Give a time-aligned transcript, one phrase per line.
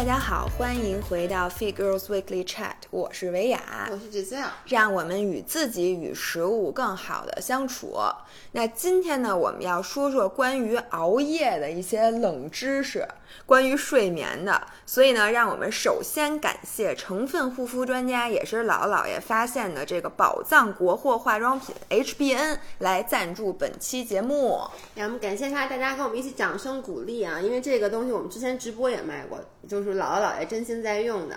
[0.00, 7.94] 大家好，欢迎回到 Fit Girls Weekly Chat，我是维雅，我是芷笑，让我们与自己与食物更好的相处。
[8.52, 13.06] 那今天呢，我们要说说关于熬夜的一些冷知识，
[13.46, 14.66] 关于睡眠的。
[14.86, 24.60] 所以呢，让我们首先感谢成分护肤专家，也是姥姥姥爷发现的这个宝藏国货化妆品 HBN 来赞助本期节目。
[24.94, 27.40] 让我们感谢他，大家跟我们一起掌声鼓励啊！
[27.40, 31.36] 因为这个东西我们之前直播也卖过，就是姥姥姥爷真心在用的。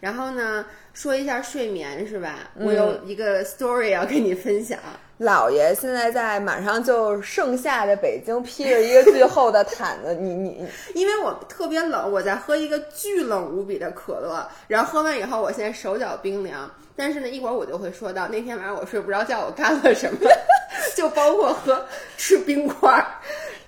[0.00, 2.50] 然后呢，说一下睡眠是吧？
[2.54, 4.78] 我有一个 story 要跟你分享。
[5.20, 16.68] 姥爷现在在马上就盛夏的北京披着一个巨厚的毯子，你你， 因为我特别冷，我在喝一个巨冷无比的可乐，然后喝完以后，我现在手脚冰凉。
[16.96, 20.18] 但是呢，一会儿我就会说到那天晚上我睡不着觉，我干了什么，
[20.96, 21.84] 就包括喝
[22.16, 23.06] 吃冰块儿。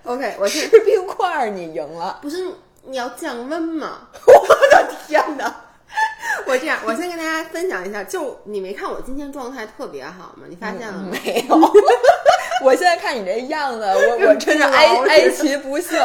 [0.04, 2.18] OK，我吃冰块儿，你赢了。
[2.22, 2.44] 不是
[2.84, 4.08] 你要降温吗？
[4.26, 5.62] 我的天哪！
[6.46, 10.44] 我这样，我先跟大家分享一下，就你没看我今天状态特别好吗？
[10.48, 11.56] 你发现了没有？
[12.62, 15.98] 我现在看你这样子，我我真是哀哀其不幸，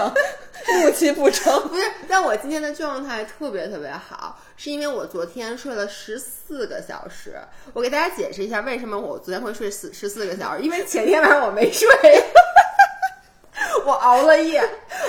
[0.83, 1.67] 怒其不争。
[1.69, 7.35] 不是，但我今天的状态特别特别好，是因为我昨天睡了十四个小时。
[7.73, 10.63] 我给大家解释一下，为什么我昨天会睡十十四个小时？
[10.63, 11.87] 因为前天晚上我没睡，
[13.85, 14.61] 我熬了夜，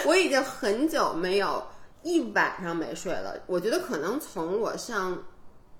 [0.06, 1.66] 我已经很久没有。
[2.02, 5.22] 一晚上没睡了，我觉得可能从我上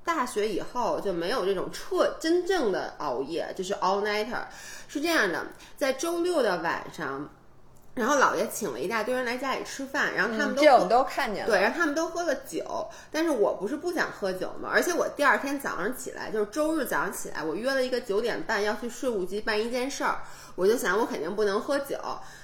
[0.04, 4.42] 大学以后就没有这种彻真正的熬夜，就是 all nighter。
[4.88, 7.30] 是这样的，在周六的晚上，
[7.94, 20.22] 然后姥爷请了一大堆人来家里吃饭，然后他们都这我们都看见了，对，然后他们都喝了酒，但是我不是不想喝酒嘛，而且我第二天早上起来，就是周日早上起来，我约了一个九点半要去税务局办一件事儿，
[20.54, 21.96] 我就想我肯定不能喝酒。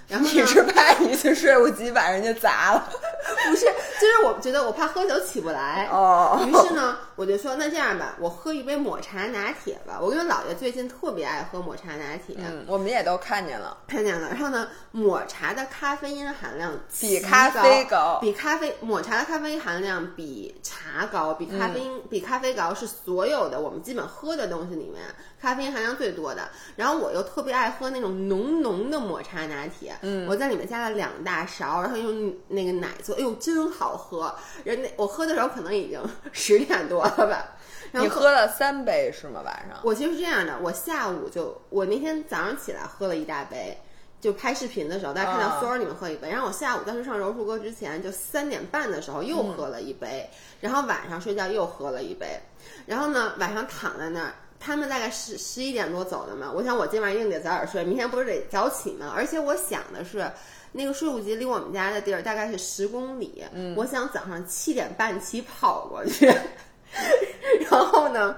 [0.09, 2.89] 然后你是怕你去税务局把人家砸了？
[3.51, 5.87] 不是，就是我觉得我怕喝酒起不来。
[5.93, 6.43] 哦。
[6.47, 9.99] 于是呢，我就说那这样吧，我喝一杯抹茶拿铁吧。
[10.01, 12.37] 我跟姥爷最近特别爱喝抹茶拿铁。
[12.39, 14.31] 嗯，我们也都看见了，看见了。
[14.31, 25.03] 然后呢，抹茶的咖啡因含量比咖啡高，比咖啡抹茶的咖啡因含量比茶高，比咖啡因比咖啡高是所有的我们基本喝的东西里面
[25.39, 26.49] 咖啡因含量最多的。
[26.77, 29.97] 然后我又特别爱喝那种浓浓的抹茶拿铁。
[30.03, 34.35] 嗯，我在里面加了两大勺，然后用那个奶做，哎呦，真好喝！
[34.65, 37.57] 人那我喝的时候可能已经 十点多了吧。
[37.93, 39.41] 你喝了三杯是吗？
[39.45, 39.79] 晚上？
[39.83, 43.79] 我其实是这样的，我下午就我那天早上起来喝了一大杯，
[44.21, 50.29] 就拍视频的时候大家看到 story 里面喝一杯，然后我下午当时上柔术课之前就三点半的时候又喝了一杯，
[50.61, 52.39] 然后晚上睡觉又喝了一杯，
[52.85, 54.35] 然后呢晚上躺在那儿。
[54.61, 59.13] 他们大概十十一点多走的嘛，我想我今晚一定得早点睡，明天不是得早起嘛。
[59.15, 60.31] 而且我想的是，
[60.73, 66.27] 那个税务局离我们家的地儿大概是十公里，嗯，我想早上七点半起跑过去，
[67.71, 68.37] 然后呢，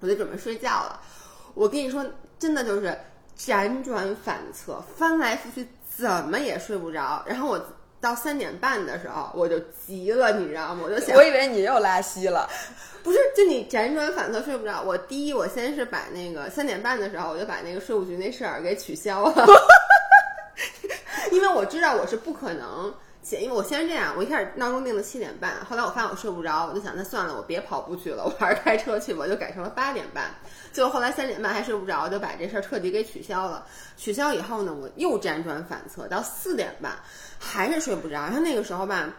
[0.00, 1.00] 我就准备睡觉了。
[1.54, 2.04] 我跟你说，
[2.38, 2.96] 真的就是
[3.36, 5.66] 辗转反侧，翻来覆去，
[5.96, 7.22] 怎么也睡不着。
[7.26, 7.60] 然后我
[8.00, 10.82] 到三点半的时候，我就急了，你知道吗？
[10.84, 12.48] 我就想，我以为你又拉稀了。
[13.04, 14.80] 不是，就你辗转反侧睡不着。
[14.80, 19.46] 我第一，我先是把那个三点半的时候，我就把那个税务局那事儿给取消了，
[21.30, 22.92] 因为我知道我是不可能
[23.30, 30.34] 因为我先是这样，我一开始闹钟定的七点半，后来我发现我睡不着，我就想那算了，我别跑步去了，我还是开车去吧，我就改成了八点半。
[30.72, 33.66] 结果后来三点半还睡不着，就把这事儿彻底给取消了。
[33.98, 36.92] 取消以后呢，我又辗转反侧到四点半，
[37.38, 38.14] 还是睡不着。
[38.14, 39.12] 然后那个时候吧。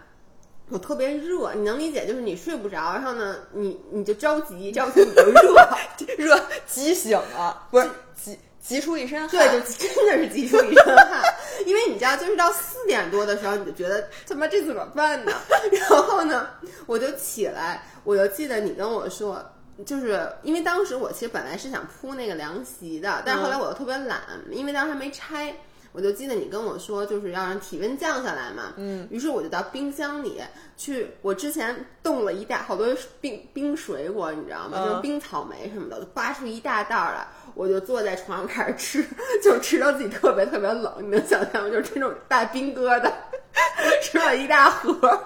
[0.69, 2.07] 我特别热，你能理解？
[2.07, 5.69] 就是你睡不着，然后呢，你你就着急，着急你就热，
[6.17, 11.23] 热急醒了， 不是急急出一身汗，对，就真的是急出一身汗。
[11.67, 15.31] 因为你知道，就是到四点多的时候，你就觉得他妈这怎么办呢？
[15.71, 16.49] 然后呢，
[16.87, 19.39] 我就起来，我就记得你跟我说，
[19.85, 25.55] 就是因为当时我其实本来是想铺那个凉席的，但是后来我又特别懒，因为当时还没拆。
[25.95, 28.73] 我就记得你跟我说，就是要让体温降下来嘛。
[28.77, 29.07] 嗯。
[29.09, 30.41] 于是我就到冰箱里
[30.75, 32.87] 去，我之前冻了一大好多
[33.21, 34.85] 冰冰水果，你知道吗？
[34.85, 37.25] 就是冰草莓什么的，扒出一大袋来。
[37.53, 39.05] 我就坐在床上开始吃，
[39.41, 40.93] 就吃到自己特别特别冷。
[40.99, 41.69] 你能想象吗？
[41.69, 43.09] 就是这种大冰疙瘩，
[44.01, 45.25] 吃了一大盒。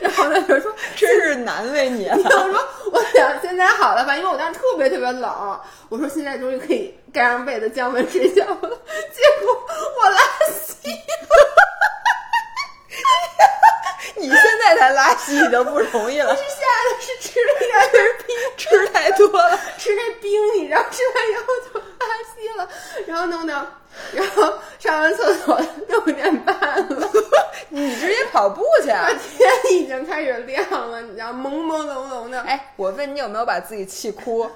[0.00, 4.16] 然后他就说：“真是难为你了。”我说：“我想现在好了吧？
[4.16, 5.60] 因为我当时特别特别冷。
[5.88, 8.60] 我说现在终于可以盖上被子降温睡觉了。
[8.60, 9.66] 结果
[10.00, 10.20] 我拉
[10.50, 10.96] 稀了。
[14.16, 16.34] 你现在才拉稀已经不容易了。
[16.36, 22.68] 是吓得，是吃了一点点冰， 吃太多了，吃那冰，你知道，吃完以后就拉稀了。
[23.06, 23.66] 然后弄到，
[24.12, 26.54] 然后上完厕所六点半
[26.88, 27.10] 了，
[27.70, 28.16] 你直接。
[28.32, 28.90] 跑步去。
[28.90, 32.38] 啊天已经开始亮了，你知道，朦朦胧胧的。
[32.42, 34.50] 哎，我问你有没有把自己气哭？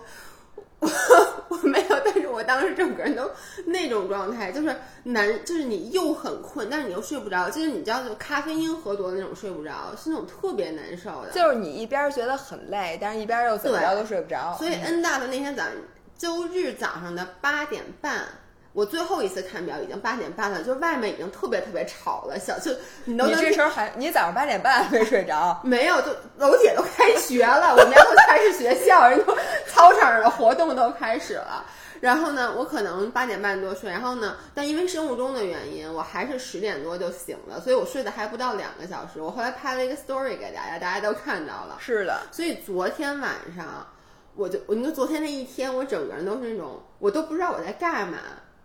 [1.49, 3.31] 我没有，但是我当时整个人都
[3.67, 4.75] 那种状态，就是
[5.05, 11.31] 难，就是你又很困，但是你又睡不着，就是你知道，就咖啡因喝多的那种睡不着，是那种特别难受的。
[11.33, 14.57] 就是你一边觉得很累，但是一边又怎么着都睡不着。
[14.59, 15.73] 所以 N 大的那天早上，
[16.17, 18.25] 周日早上的八点半。
[18.73, 22.71] 我最后一次看表已经八点半了，就是外面已经特别特别吵了，小就
[23.05, 25.61] 你都你这时候还你早上八点半还没睡着？
[25.65, 29.37] 没有，就楼姐都开学了， 我们家都开始学校，人都
[29.67, 31.65] 操场上的活动都开始了。
[32.01, 39.21] 然后呢，我可能八点半多睡，然后呢，但因为生物钟的原因，我还是十点多就醒了，所以我睡的还不到两个小时。
[39.21, 41.77] 我后来拍了一个 story 给大家，大家都看到了。
[41.79, 43.87] 是的，所以昨天晚上
[44.35, 48.17] 我就，我你说昨天那一天，我整个人都是那种，我都不知道我在干嘛。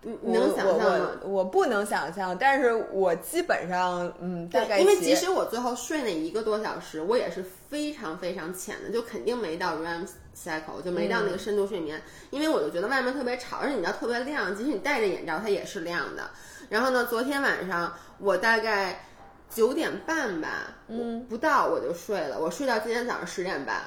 [0.07, 1.11] 你你能想象吗？
[1.23, 10.07] 我我不能想象，但是我基本上嗯，大概因为即使我最后睡那一个多小时，我也是非常非常浅的，就肯定没到 REM
[10.37, 11.99] cycle，就没到那个深度睡眠。
[12.29, 16.29] 因为我就觉得外面特别吵，而且你知道特别亮，即使你戴着眼罩，它也是亮的。
[16.69, 19.03] 然后呢，昨天晚上我大概
[19.49, 23.81] 九点半吧，嗯，不到我就睡了，我睡到今天早上十点半。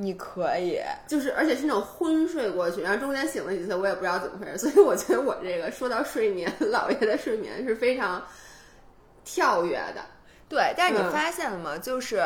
[0.00, 4.56] 你可以，就是而且是那种昏睡过去，然后中间醒了几次，我也不知道怎么回事。
[4.70, 8.24] 所以我觉得我这个说到睡眠， 姥爷的睡眠是非常
[9.24, 10.02] 跳跃的。
[10.48, 11.76] 对，但是你嗯发现了吗？
[11.76, 12.22] 就是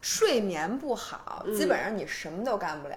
[0.00, 2.96] 睡眠不好，嗯基本上你什么都干不了，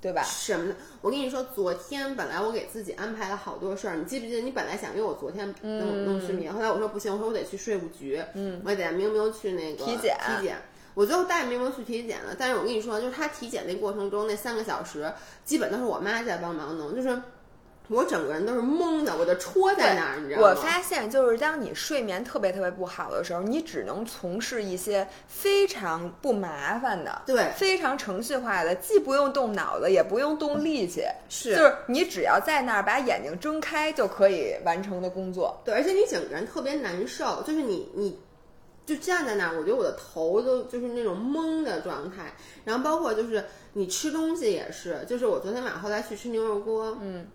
[0.00, 0.22] 对吧？
[0.22, 0.76] 什么的？
[1.00, 4.40] 我跟你说，昨天本来我给自己安排了好多事儿，你记不记得？
[4.40, 10.56] 你本来想约我昨天弄弄睡眠，后来我说不行，我说我得去税务局，嗯，我得带明明去那个体检体检。
[10.94, 15.12] 我最后带明明去体检了，但是我跟你说，就是他体检那过程中那三个小时，
[15.44, 17.20] 基本都是我妈在帮忙弄，就是
[17.88, 20.48] 我整个人都是懵的，我就戳在那儿，你知道吗？
[20.48, 35.60] 我发现，就是当你睡眠特别特别不好的时候，你只能从事一些非常不麻烦的、对非常程序化的，既不用动脑子，也不用动力气，是就是你只要在那儿把眼睛睁开就可以完成的工作。
[35.64, 38.18] 对，而且你整个人特别难受，就是你你
[38.84, 42.34] 就站在那儿，我觉得我的头都就是那种懵的状态。
[42.64, 43.44] 然后包括就是
[43.74, 47.26] 你吃东西也是，就是我昨天晚上后来去吃牛肉锅，嗯，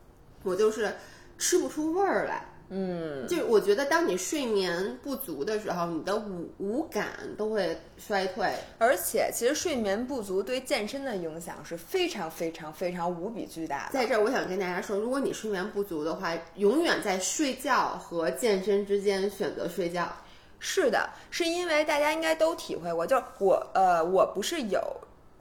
[0.44, 0.94] 我就是
[1.38, 2.46] 吃不出味儿来。
[2.70, 7.08] 嗯，就我觉得当你睡眠不足的时候，你的五五感
[7.38, 8.54] 都会衰退。
[8.78, 13.94] 而且其实睡眠不足对健身的影响是非常非常非常无比巨大的。
[13.94, 20.12] 在这儿，我想跟大家说，如果你睡眠不足的话，永远在睡觉和健身之间选择睡觉。
[20.60, 24.82] 是的，是因为大家应该都体会过，就是我呃，我不是有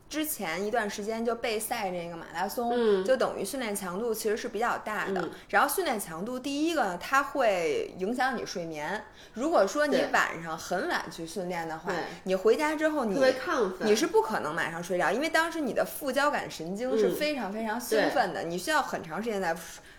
[0.09, 5.21] 之前一段时间就备赛这个马拉松，嗯就等于训练强度其实是比较大的。
[5.21, 9.05] 嗯然后训练强度，第一个呢，它会影响你睡眠。
[9.33, 11.93] 如果说你晚上很晚去训练的话，
[12.23, 19.57] 你回家之后你特别亢奋，你是不可能马上睡着，因为当时你的副交感神经是嗯非常非常兴奋的，你需要很长时间才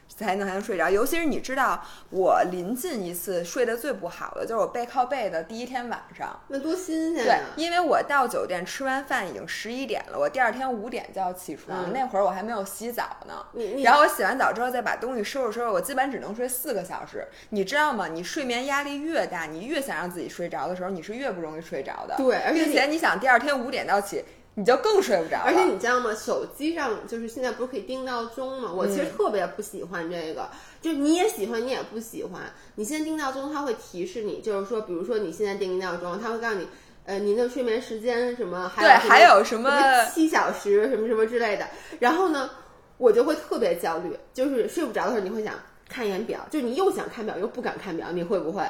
[0.07, 0.89] 才能才能睡着。
[0.89, 6.39] 尤其是你知道，我临近一次睡得最不好的就是我背靠背的第一天晚上。
[6.47, 13.45] 那多新鲜对啊！，因为我到酒店吃完饭已经十一点了，我第二天五点就要起床，嗯那会儿我还没有洗澡呢。
[13.83, 17.27] 然后我洗完澡之后再把东西收拾收拾，我基本只能睡四个小时。
[17.49, 18.07] 你知道吗？
[18.07, 22.15] 你睡眠压力越大，你越想让自己睡着的时候，你是越不容易睡着的。
[22.17, 24.23] 对并且你想第二天五点到起，
[24.57, 25.43] 你就更睡不着了。
[25.45, 26.15] 而且你知道吗？
[26.15, 28.73] 手机上就是现在不是可以定闹钟吗？
[28.73, 30.49] 我其实嗯特别不喜欢这个，
[30.81, 32.41] 就你也喜欢，你也不喜欢。
[32.73, 36.67] 你现在定闹钟，它会提示你，就是说，比如说你现在定一闹钟，它会告诉你，
[37.05, 39.69] 呃，您的睡眠时间什么，还有对还有什么
[40.11, 41.67] 七小时什么什么之类的。
[41.99, 42.49] 然后呢，
[42.97, 45.53] 我就会特别焦虑，就是睡不着的时候，你会想
[45.87, 48.63] 看一眼表，就你又想看表又不敢看表，你会不会？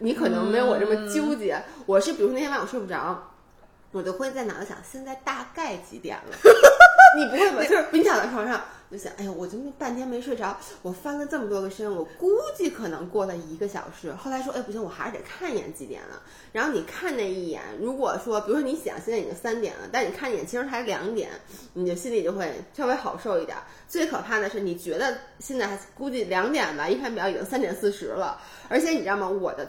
[0.00, 1.62] 你可能没有我这么纠结。
[1.86, 3.29] 我是比如说那天晚上我睡不着。
[3.92, 6.36] 我就会在脑子想，现在大概几点了？
[7.18, 7.62] 你不会吧？
[7.64, 14.12] 就是你躺在床上，就想，哎呀，我这么半天没睡着，我翻了这么多个身，我估计可能过了一个小时。
[14.12, 16.22] 后来说，哎，不行，我还是得看一眼几点了。
[16.52, 21.28] 然后你看那一眼，如果说，比如说你想现在已经三点了，但你看一眼其实才两点，
[21.72, 23.58] 你就心里就会稍微好受一点。
[23.88, 29.28] 最可怕的是，你觉得现在还估计两点吧，一看表已经三点四十了，而且你知道吗？
[29.28, 29.68] 我的。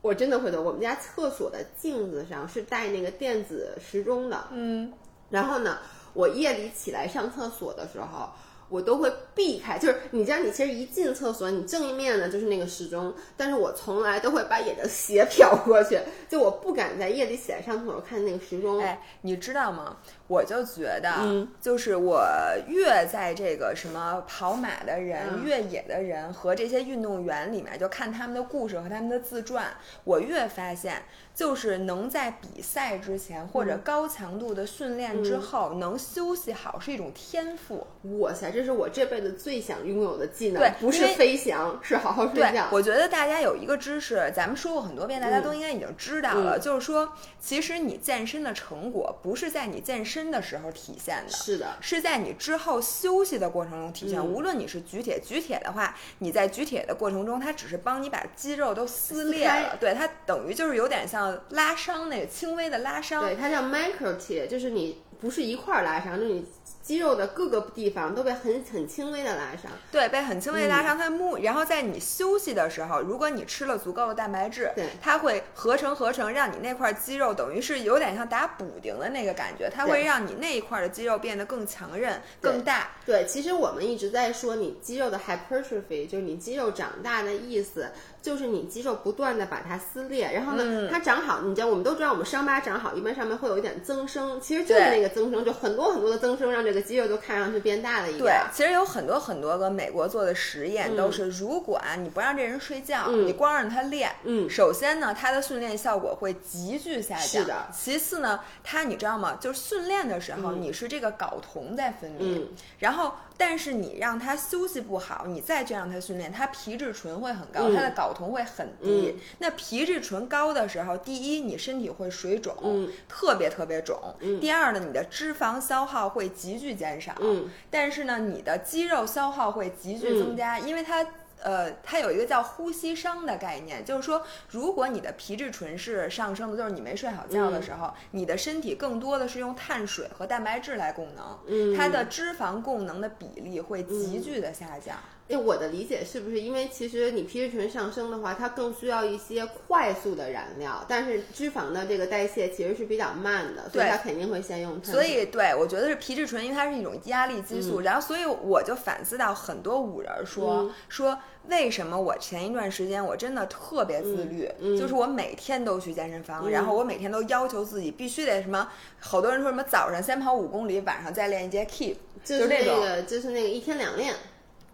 [0.00, 4.92] 我真的会的，我们家厕所的镜子上是带那个电子时钟的，嗯，
[5.30, 5.78] 然后呢，
[6.14, 8.30] 我夜里起来上厕所的时候，
[8.68, 9.78] 我都会避开。
[9.78, 15.98] 就是你知道，你其实一进厕所，你正面呢就是那个时钟，但是我从来都会把眼睛斜瞟过去，
[16.28, 18.80] 就我不敢在夜里起来上厕所看那个时钟。
[18.80, 19.96] 哎，你知道吗？
[20.26, 22.22] 我就觉得，嗯就是我
[22.66, 31.02] 越在这个什么跑马的人、嗯越野的人和这些运动员里面，就看他们的故事和他们的自传，我越发现，
[31.34, 37.86] 就是能在比赛之前或者高强度的训练之后、能休息好是一种天赋。
[38.18, 42.66] 哇塞，这是我这辈子最想拥有的技能，对不是飞翔，是好好睡觉，。
[42.72, 54.18] 我觉得大家有一个知识，咱们说过很多遍，大家都应该已经知道了，嗯就是说，其实你健身的成果不是在你健身的时候体现的，是的，是在你之后休息的过程中体现。
[54.18, 63.22] 嗯无论你是举铁，举铁的话，你在举铁的过程中，它只是帮你把肌肉都撕裂了，对，它等于就是有点像拉伤那个轻微的拉伤。
[63.22, 66.44] 对，它叫 micro tear，就是你不是一块儿拉伤，就是你
[66.88, 69.70] 肌肉的各个地方都被很很轻微的拉伤。
[69.92, 82.92] 对，被很轻微的拉伤，嗯它木，然后在你休息的时候，如果你吃了足够的蛋白质，对它会合成合成，让你那块肌肉等于是有点像打补丁的那个感觉，它会让你那一块的肌肉变得更强韧、更大。
[83.04, 87.90] 对，其实我们一直在说你肌肉的 hypertrophy，就是你肌肉长大的意思，
[88.28, 107.26] 就是你肌肉不断的把它撕裂，然后呢，嗯它长好，你知道我们都知道，我们伤疤长好，一般上面会有一点增生，其实就是那个增生，就很多很多的增生，让这个肌肉都看上去变大了一对。，其实有很多很多个美国做的实验，都是如果啊你不让这人睡觉，嗯你光让他练，嗯首先呢，他的训练效果会急剧下降。
[107.26, 109.38] 是的其次呢，他你知道吗？
[109.40, 119.14] 就是训练的时候，嗯你是这个睾酮在分泌，嗯然后但是你让他休息不好，你再去让他训练，他皮质醇会很高，嗯他的睾酮会很低。
[119.14, 123.96] 嗯那皮质醇高的时候，第一你身体会水肿，嗯特别特别肿。
[124.40, 127.14] 第二呢，你的脂肪消耗会急剧减少。
[127.20, 131.06] 嗯但是呢，你的肌肉消耗会急剧增加，因为它。
[131.40, 134.20] 呃，它有一个叫呼吸商的概念，就是说，
[134.50, 144.96] 如果你的皮质醇是上升的，就是你没睡好觉的时候，你的身体更多的是用碳水和蛋白质来供能，嗯它的脂肪供能的比例会急剧的下降。
[145.28, 154.82] 哎，我的理解是不是因为其实你皮质醇上升的话，它更需要一些快速的燃料，但是脂肪的这个代谢其实是比较慢的，所以它肯定会先用。
[154.82, 157.80] 所以，对我觉得是皮质醇，因为它是一种压力激嗯素。
[157.80, 161.18] 然后，所以我就反思到很多五人说、嗯说，
[161.48, 168.66] 为什么我前一段时间我真的特别自律，嗯就是我每天都去健身房，然后我每天都要求自己必须得什么，
[168.98, 172.64] 好多人说什么早上先跑五公里，晚上再练一节 keep，就是那。
[172.64, 174.14] 个就是那个一天两练，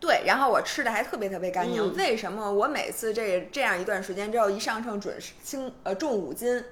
[0.04, 1.82] 对，然后我吃的还特别特别干净。
[1.82, 6.62] 嗯为什么我每次这这样一段时间之后一上秤准是轻呃重五斤，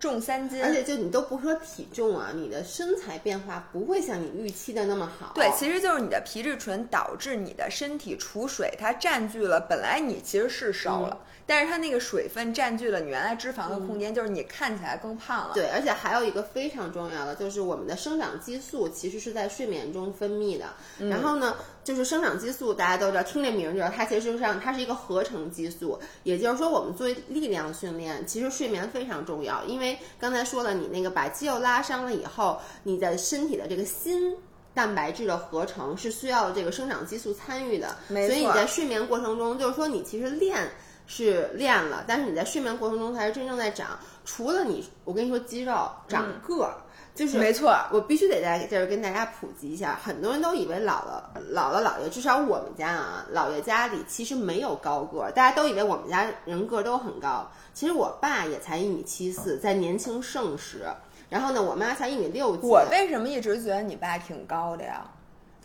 [0.00, 5.30] 重三斤，而且就你都不说体重啊，你的身材变化不会像你预期的那么好。
[5.36, 11.20] 对，其实就是你的皮质醇导致你的身体储水，它占据了本来你其实是瘦了，
[11.50, 15.50] 但是它那个水分占据了你原来脂肪的空间，就是你看起来更胖了。
[15.52, 20.66] 对，而且还有一个非常重要的，就是我们的生长激素其实是在睡眠中分泌的。
[21.00, 25.98] 嗯然后呢，就是生长激素，大家都知道，听这名儿就知道，它其实上它是一个合成激素。
[26.22, 34.36] 也就是说，我们作为力量训练，其实睡眠非常重要，因为刚才说了，你那个把肌肉拉伤了以后，你的身体的这个新。
[34.72, 40.70] 蛋白质的合成是需要这个生长激素参与的，所以你在睡眠过程中，就是说你其实练
[41.12, 43.98] 是练了，但是你在睡眠过程中才是真正在长。
[44.24, 46.72] 除了你，我跟你说，肌肉长个儿，
[47.16, 51.20] 就是没错，我必须得在这儿跟大家普及一下，很多人都以为姥姥、
[51.52, 57.50] 姥姥、姥爷，至少我们家啊，姥爷家里其实没有高个儿，大家都以为我们家人个儿都很高。
[57.74, 60.86] 其实我爸也才一米七四，在年轻盛时。
[61.28, 62.68] 然后呢，我妈才一米六几。
[62.68, 65.04] 我为什么一直觉得你爸挺高的呀？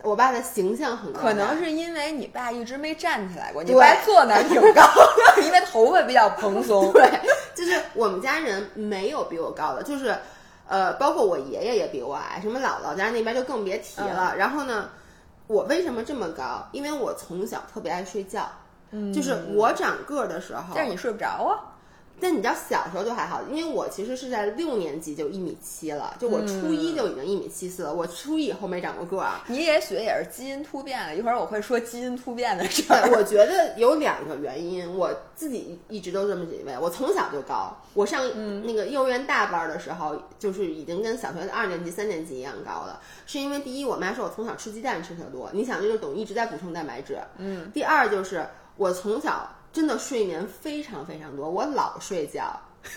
[0.05, 4.81] 我爸的形象很高大，可能是因为你爸一直没站起来过，你爸坐那儿挺高
[5.35, 6.91] 的，因为头发比较蓬松。
[6.93, 7.09] 对，
[7.55, 10.15] 就是我们家人没有比我高的，就是，
[10.67, 14.33] 呃，包括我爷爷也比我矮，什么姥姥家那边就更别提了。
[14.33, 14.89] 嗯然后呢，
[15.47, 16.67] 我为什么这么高？
[16.71, 18.47] 因为我从小特别爱睡觉，
[18.91, 21.74] 嗯就是我长个儿的时候，嗯但是你睡不着啊。
[22.19, 29.41] 但你知道小时候就还好，因为我其实是在六年级就一米七了，就我初一就已经一米七四了，我初一以后没长过个儿。
[29.47, 33.09] 你也许也是基因突变了，一会儿我会说基因突变的事对，儿。
[33.11, 36.77] 我觉得有两个原因，我自己一直都这么认为。
[36.81, 38.23] 我从小就高，我上
[38.63, 43.01] 那个幼儿园大班的时候，就是已经跟小学二年级、三年级一样高了。
[43.25, 47.17] 是因为第一，我妈说我从小吃鸡蛋吃的多，你想这就等于一直在补充蛋白质。
[47.37, 47.69] 嗯。
[47.73, 48.45] 第二就是
[48.77, 52.57] 我从小真的睡眠非常非常多，我老睡觉，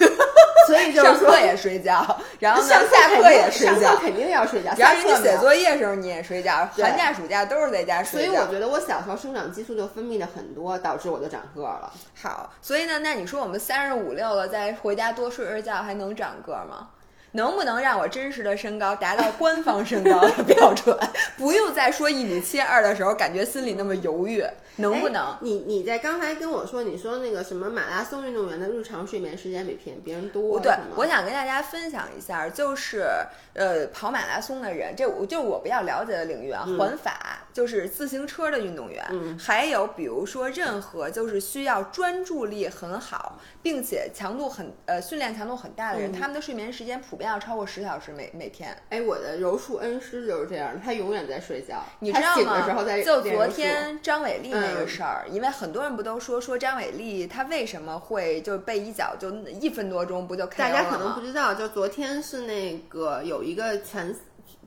[0.69, 8.33] 所以就是课也睡觉，然后呢上下课也睡觉上课，肯定要睡觉，然后你下课没有写作业的时候你也睡觉，寒假暑假都是在家睡觉。
[8.33, 11.93] 所以我觉得我小时候生长激素就分泌的很多，导致我就长个儿了。
[12.23, 16.91] 好，所以呢，那你说我们三十五六了，再回家多睡睡觉，还能长个儿吗？
[17.33, 20.97] 能不能让我真实的身高达到官方身高的 标准？
[21.37, 24.43] 不用再说一米七二的时候，感觉心里那么犹豫，
[24.79, 25.39] 能不能哎？
[25.41, 33.05] 你你在刚才跟我说，你说那个什么马拉松运动员的日常睡眠时间比别别人多，对，我想跟大家分享一下，就是
[33.55, 48.77] 呃，跑马拉松的人，这我就我比较了解的领域啊，环法就是自行车的运动员，嗯还有比如说任何就是需要专注力很好，并且强度很呃训练强度很大的人，嗯他们的睡眠时间普遍要超过十小时每每天。
[48.91, 53.03] 哎，我的柔术恩师就是这样，他永远在睡觉，你知道他醒的时候吗在？
[53.03, 54.89] 就昨天张伟丽那个嗯。
[54.89, 64.15] 事儿，因为很多人不都说说张伟丽她为什么会就被一脚就一分多钟不就大家可能不知道，就昨天是那个有一个拳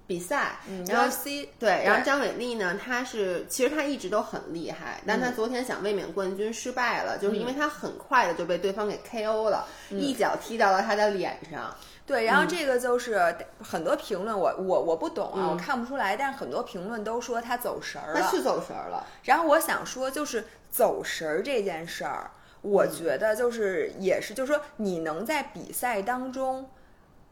[0.07, 5.21] 比赛，嗯然后 UFC 对，然后张伟丽呢，她是其实她一直都很厉害，但嗯。
[5.21, 9.99] 她昨天想卫冕冠军失败了，就是因为她很快的就被对方给 KO 了，嗯。
[9.99, 11.73] 一脚踢到了她的脸上。
[12.05, 18.21] 对，然后这个就是很多评论，我我我不懂啊，嗯我看不出来，但是很多评论都说他走神儿了。
[18.21, 22.31] 他是走神儿了，然后我想说，就是走神儿这件事儿，
[22.61, 26.69] 我嗯觉得就是也是，就是说你能在比赛当中。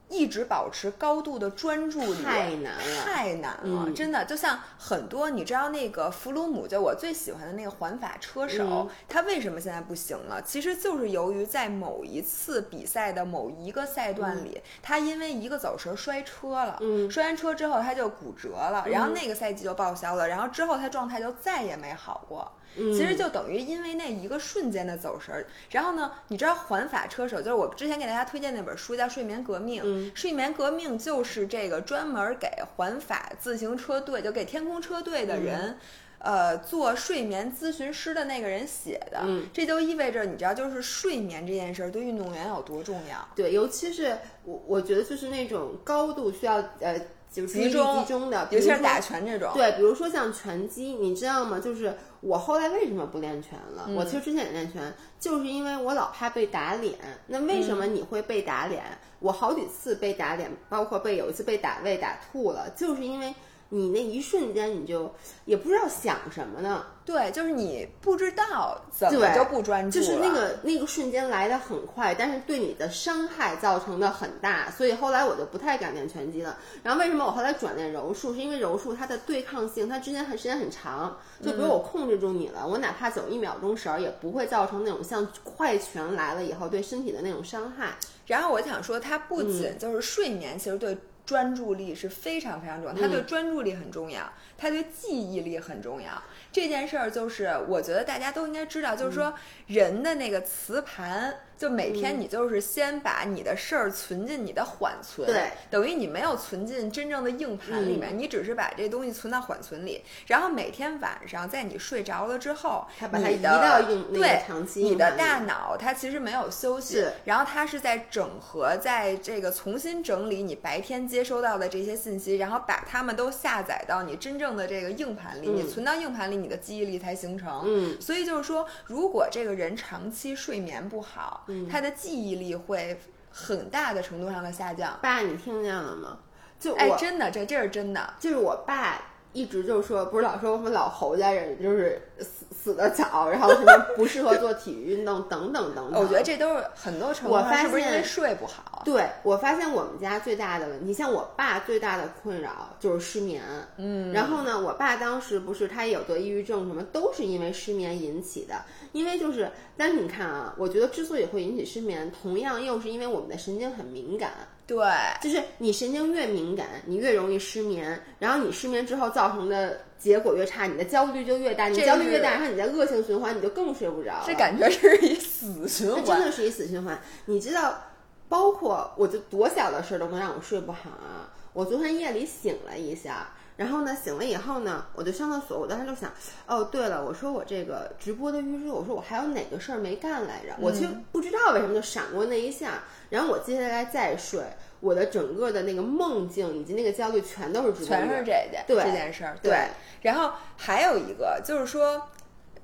[0.10, 4.26] 一直保持高度的专注力太难了太难了，嗯真的。
[4.26, 10.42] 就像很多，你知道那个弗鲁姆，就我最喜欢的那个环法车手，嗯他为什么现在不行了？
[10.42, 22.52] 其实就是由于在某一次比赛的某一个赛段里，他因为一个走神摔车了，嗯摔完车之后他就骨折了，然后那个赛季就报销了，然后之后他状态就再也没好过。
[22.76, 22.94] 嗯。
[22.94, 35.78] 其实就等于因为那一个瞬间的走神儿，然后呢，你知道环法车手就是我之前给大家推荐那本书叫《睡眠革命》，嗯睡眠革命》就是这个专门给环法自行车队，就给天空车队的人。
[36.22, 39.48] 呃，做睡眠咨询师的那个人写的，嗯。
[39.54, 43.26] 这就意味着你知道，就是睡眠这件事儿对运动员有多重要。
[43.38, 47.00] 对，尤其是我我觉得就是那种高度需要呃
[47.32, 51.60] 就是注意力集中集中的，尤其是打拳这种，对，比如说像拳击，你知道吗？
[51.60, 53.88] 就是我后来为什么不练拳了？
[53.96, 56.96] 我其实之前也练拳，就是因为我老怕被打脸。
[57.28, 58.84] 那为什么你会被打脸？
[59.20, 63.36] 我好几次被打脸，包括被有一次被打胃打吐了，就是因为
[63.70, 65.14] 你那一瞬间你就
[65.46, 66.86] 也不知道想什么呢。
[67.06, 76.56] 对，就是你不知道怎么对就不专注了，就是那个那个瞬间来的很快，但是对你的伤害造成的很大，所以后来我就不太敢练拳击了。
[76.84, 78.32] 然后为什么我后来转练柔术？
[78.32, 81.18] 是因为柔术它的对抗性，它之间很时间很长。
[81.42, 87.96] 就比如我控制住你了，我哪怕走一秒钟绳儿，也不会造成那种像快拳来了以后对身体的那种伤害。
[88.28, 90.96] 然后我想说，它不嗯仅就是睡眠，其实对
[91.30, 96.10] 专注力是非常非常重要，它嗯对专注力很重要，它对记忆力很重要。
[96.52, 99.34] 这件事儿就是我觉得大家都应该知道，就是嗯说
[99.68, 108.00] 人的那个磁盘，就每天你就是先把你的事儿存进你的缓存，对，等于你没有存进真正的硬盘里嗯。
[108.00, 125.58] 面，你只是把这东西存到缓存里，然后每天晚上在你睡着了之后，它把它移到硬那个对长期你的大脑它其实没有休息，然后它是在整合，在这个重新整理你白天接收到的这些信息，然后把它们都下载到你真正的这个硬盘里，嗯。
[125.58, 127.64] 你存到硬盘里，你的记忆力才形成。
[127.66, 132.98] 嗯，所以就是说，如果这个人长期睡眠不好，嗯他的记忆力会
[133.30, 134.98] 很大的程度上的下降。
[135.02, 136.18] 爸，你听见了吗？
[136.60, 138.14] 就哎，真的，这这是真的。
[138.20, 146.02] 就是我爸一直就说，不是老说我们老侯家人就是死死的早，然后什么 不适合做体育运动等等等等。
[146.02, 148.82] 我觉得这都是很多程度我是不是因为现睡不好？
[148.84, 153.44] 对我发现我们家最大的问题，像我爸最大的困扰就是失眠。
[153.78, 158.56] 嗯，然后呢，我爸当时不是他也有得抑郁症，什么都是因为失眠引起的。
[158.92, 164.32] 因为就是，但是你看啊，我觉得之所以会引起失眠，同样又是因为我们的神经很敏感。
[164.66, 164.78] 对，
[165.22, 174.22] 就是你神经越敏感，你越容易失眠，然后你失眠之后造成的结果越差，你的焦虑就越大，你焦虑越大，然后你在恶性循环，你就更睡不着。
[174.26, 176.20] 这感觉是一死循这真。
[176.20, 177.02] 的是一死循环。
[177.26, 177.82] 你知道，
[178.28, 181.34] 包括我就多小的事儿都能让我睡不好啊！
[181.54, 186.10] 我昨天夜里醒了一下，然后呢，醒了以后呢，我就上厕所，我当时就想，
[186.48, 190.56] 哦，对了，我说我这个直播的预热，我说我还有哪个事儿没干来着？
[190.62, 194.42] 我其实不知道为什么就闪过那一下，然后我接下来再睡，
[194.80, 199.36] 我的整个的那个梦境以及那个焦虑全都是全是这件对这件事儿。
[199.44, 199.68] 对
[200.04, 202.08] 然后还有一个就是说，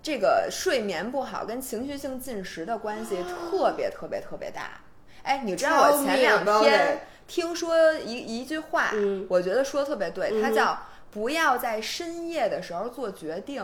[0.01, 3.17] 这个睡眠不好跟情绪性进食的关系
[3.51, 4.79] 特别特别特别大。
[5.23, 10.77] 哎，你知道我前两天听说一一句话，嗯我觉得说的特别对，它叫
[11.11, 13.63] 不要在深夜的时候做决定。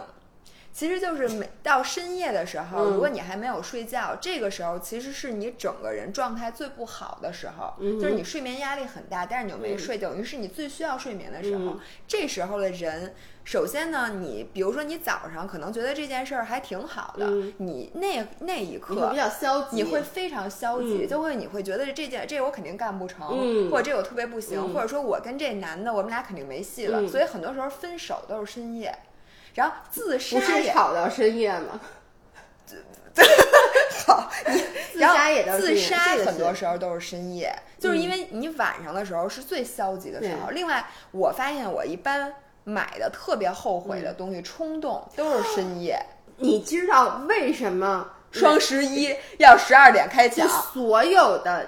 [0.74, 9.80] 其实就是每到深夜的时候，嗯如果你还没有睡觉，这个时候其实是你整个人状态最不好的时候，嗯就是你睡眠压力很大，但是你又没嗯。
[9.80, 11.72] 睡，等于是你最需要睡眠的时候。
[11.72, 11.80] 嗯。
[12.08, 17.54] 这时候的人，首先呢，你比如说你早上可能觉得这件事儿还挺好的，嗯。
[17.58, 21.08] 你那那一刻比较消极，你会非常消极，嗯。
[21.08, 23.70] 就会你会觉得这件这我肯定干不成，嗯。
[23.70, 24.74] 或者这我特别不行，嗯。
[24.74, 27.08] 或者说我跟这男的我们俩肯定没戏了，嗯。
[27.10, 28.94] 所以很多时候分手都是深夜，
[29.54, 31.80] 然后自杀不是也吵到深夜吗？
[34.08, 34.32] 好，
[34.94, 40.48] 自然后杀也都自杀很多时候都是深夜，就是因为你晚上的时候是最消极的时候。
[40.48, 42.34] 对另外，我发现我一般
[42.64, 46.00] 买的特别后悔嗯的东西，冲动都是深夜。
[46.38, 51.68] 你知道为什么双十一要十二点开就抢，所有的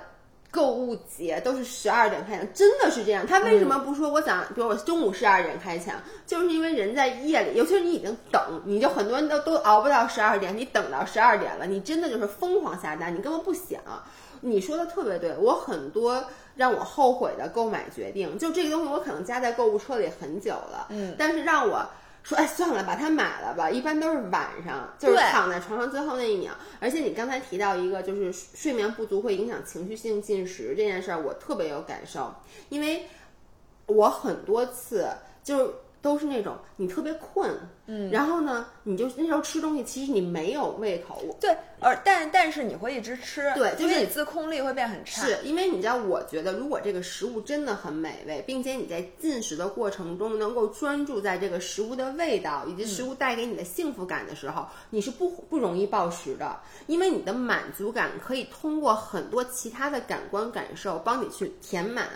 [0.53, 3.25] 购物节都是十二点开抢，真的是这样。
[3.25, 5.95] 他为什么不说我想，比如我中午十二点开抢，
[6.27, 13.81] 就是因为人在夜里，尤其是你已经等，你就很多人都都熬不到十二点，你等到十二点了，你真的就是疯狂下单，你根本不想。
[14.41, 16.23] 你说的特别对，我很多
[16.55, 21.83] 让我后悔的购买决定，就这个东西我可能加在购物车里很久了，嗯，但是让我
[22.23, 23.69] 说，哎，算了，把它买了吧。
[23.69, 26.53] 一般都是晚上，就是躺在床上最后那一秒。
[26.79, 32.33] 而且你刚才提到一个，就是睡眠不足会影响情绪性进食这件事儿，我特别有感受，
[32.69, 33.07] 因为
[33.87, 35.09] 我很多次
[35.43, 37.49] 就是都是那种你特别困，
[37.87, 45.25] 嗯，然后呢，你就那时候吃东西，其实你没有胃口，对，而但但是你会一直吃，对就是你自控力会变很差。
[45.25, 62.09] 是因为你知道，我觉得如果这个食物真的很美味，并且你在进食的过程中能够专注在这个食物的味道以及食物带给你的幸福感的时候，你是不不容易暴食的，因为你的满足感可以通过很多其他的感官感受帮你去填满。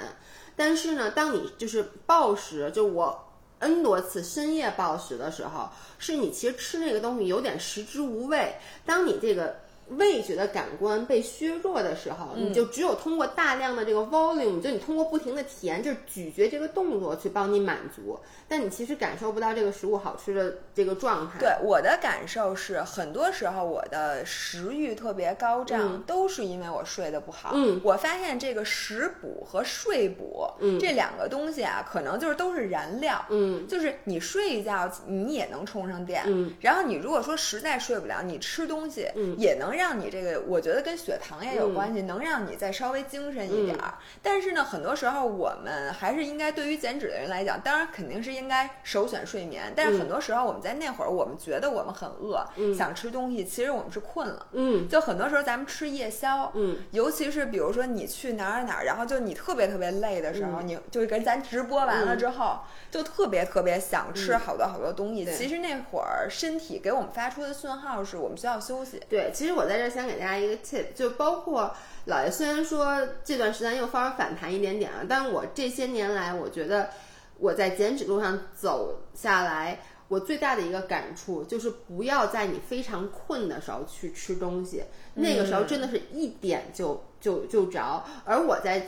[0.58, 3.27] 但是呢，当你就是暴食，就我
[3.60, 8.56] N 多次深夜暴食的时候，是你其实吃那个东西有点食之无味。
[8.86, 9.58] 当你这个
[9.90, 21.40] 味觉的感官被削弱的时候，你就只有通过大量的这个 volume，就你通过不停的填，就是咀嚼这个动作去帮你满足，但你其实感受不到这个食物好吃的这个状态。
[21.40, 27.52] 对我的感受是，很多时候我的食欲特别高涨，都是因为我睡得不好。
[27.54, 33.24] 嗯，我发现这个食补和睡补，嗯这两个东西啊，可能就是都是燃料。
[33.30, 36.24] 嗯就是你睡一觉，你也能充上电。
[36.28, 43.94] 嗯，然后你如果说实在睡不了，你吃东西，也能让你这个，我觉得跟血糖也有关系，能让你再稍微精神一点儿。
[44.22, 49.72] 但是呢，很多时候我们还是应该对于减脂的人来讲，当然肯定是应该首选睡眠。
[49.76, 54.48] 但是很多时候我们在那会儿，我们觉得我们很饿，想吃东西，其实我们是困了。
[54.54, 62.60] 嗯就很多时候咱们吃夜宵，嗯，尤其是比如说你去哪儿哪儿，然后就你特别特别累的时候，你就跟咱直播完了之后，
[62.90, 65.26] 就特别特别想吃好多好多东西。
[65.26, 69.02] 对其实那会儿身体给我们发出的讯号是我们需要休息。
[69.10, 71.76] 对，其实我在这儿想给大家一个 tip，就包括
[72.06, 76.90] 老爷虽然说这段时间又稍微反弹一点点了，但我这些年来，我觉得
[77.38, 88.04] 我在减脂路上走下来，我最大的一个感触就是不要在你非常困的时候去吃东西，那个时候真的是一点就 就就着。
[88.24, 88.88] 而我在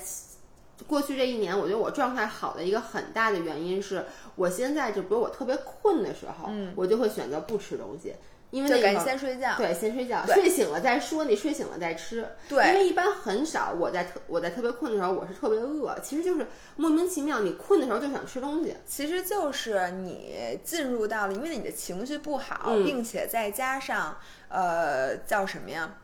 [0.88, 8.16] 过去这一年，我觉得我状态好的一个很大的原因是我现在就比如我特别困的时候，我就会选择不吃东西。
[8.52, 9.56] 因为就赶紧那个时候先睡觉。
[9.58, 11.26] 对，先睡觉，睡醒了再说。
[11.26, 18.76] 你睡醒了再吃，对因为一般很少我在特我在特别困的时候，我是特别饿，其实就是莫名其妙，你困的时候就想吃东西。
[18.86, 24.18] 其实就是你进入到了，因为你的情绪不好，嗯并且再加上
[24.50, 25.96] 呃叫什么呀？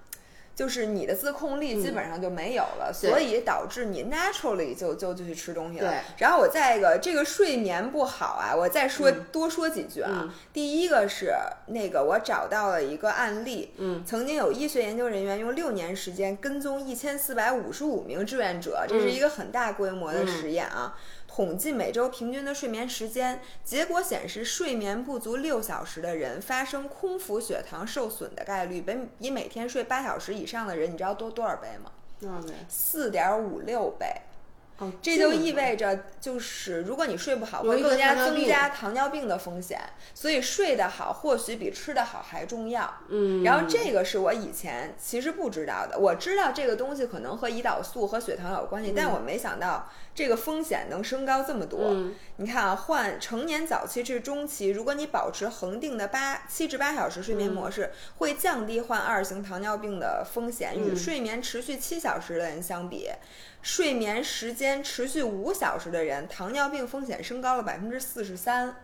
[0.55, 5.91] 就是你的自控力基本上就没有了，对所以导致你 naturally 就就就去吃东西了。
[5.91, 10.21] 对然后我再一个，这个睡眠不好啊，我再说、多说几句啊。
[10.23, 11.33] 嗯第一个是
[11.67, 20.97] 那个我找到了一个案例，嗯，曾经有医学研究人员用六年时间跟踪一千四百五十五名志愿者，这是一个很大规模的实验啊。
[21.27, 31.91] 统计每周平均的睡眠时间，结果显示，睡眠不足六小时的人发生空腹血糖受损的概率，比比每天睡八小时以上的人，你知道多多少倍吗？
[32.19, 32.53] 多少倍？
[32.69, 34.05] 四点五六倍。
[34.79, 39.79] 哦这就意味着，就是如果你睡不好，会更加增加糖尿病的风险。
[40.13, 42.93] 所以睡得好，或许比吃得好还重要。
[43.09, 51.79] 嗯，然后这个是我以前其实不知道的，我知道这个东西可能和胰岛素和血糖有关系，但我没想到这个风险能升高这么多。
[51.91, 63.09] 嗯你看啊，患成年早期至中期，如果你保持恒定的八七至八小时睡眠模式，会降低患二型糖尿病的风险，与嗯睡眠持续七小时的人相比。
[63.65, 68.75] 睡眠时间持续五小时的人，糖尿病风险升高了百分之四十三。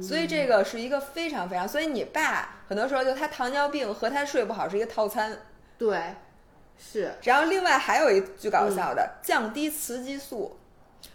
[0.00, 5.36] 所以这个是一个非常非常，所以你爸很多时候就他糖尿病和他睡不好是一个套餐。
[5.76, 6.14] 对，
[6.78, 10.56] 是然后另外还有一句搞笑的，降低雌激素。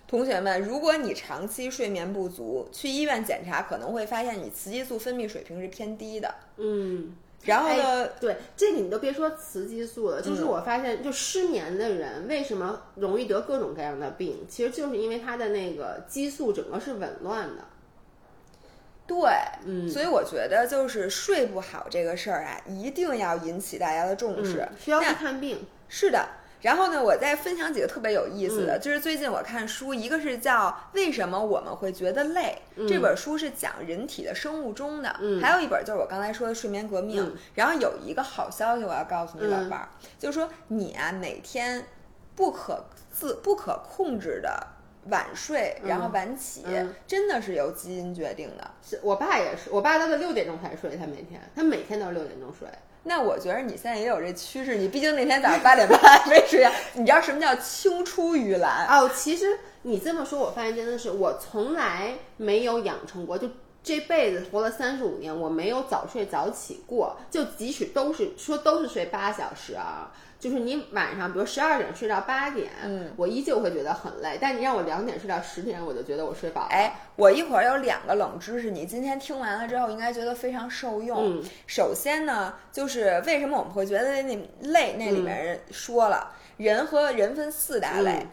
[0.06, 6.36] 同学们，如果你长期睡眠不足，去医院检查可能会发现你雌激素分泌水平是偏低的。
[6.58, 7.16] 嗯。
[7.48, 17.64] 然后呢，哎，对这个你都别说雌激素了，就是嗯我发现，就失眠的人为什么容易得各种各样的病，其实就是因为他的那个激素整个是紊乱的。
[19.08, 19.18] 对，
[19.66, 24.60] 嗯所以我觉得就是睡不好这个事儿啊，一定要引起大家的重视。
[24.60, 25.66] 嗯需要去看病。
[25.88, 26.28] 是的。
[26.62, 37.24] 然后呢，我再分享几个特别有意思嗯的，就是最近我看书，一个是叫《为什么我们会觉得累》，这本书是讲人体的生物钟的，嗯还有一本就是我刚才说的睡眠革命。
[37.24, 41.86] 嗯然后有一个好消息我要告诉你老伴儿，就是说你啊每天
[42.36, 44.68] 不可自不可控制的
[45.10, 48.72] 晚睡，然后晚起，嗯真的是由基因决定的。
[48.84, 52.68] 是我爸也是，我爸都是六点钟才睡，他每天，他每天都是六点钟睡。
[53.08, 58.86] 那我觉得你现在也有这趋势，你毕竟那天早上八点半没睡觉，你知道什么叫青出于蓝？
[58.88, 63.50] 哦，其实你这么说，我发现真的是我从来没有养成过，就
[63.88, 67.16] 这辈子活了三十五年，我没有早睡早起过。
[67.32, 74.38] 就即使都是说都是睡八小时啊，就是你晚上比如十二点睡到八点，嗯，我依旧会觉得很累。
[74.42, 76.68] 但你让我两点睡到十点，我就觉得我睡饱了。
[76.68, 81.40] 哎，我一会儿有两个冷知识，你今天听完了之后应该觉得非常受用。
[81.40, 84.98] 嗯首先呢，就是为什么我们会觉得那累？
[85.00, 88.20] 那里面说了，人和人分四大类。
[88.20, 88.28] 嗯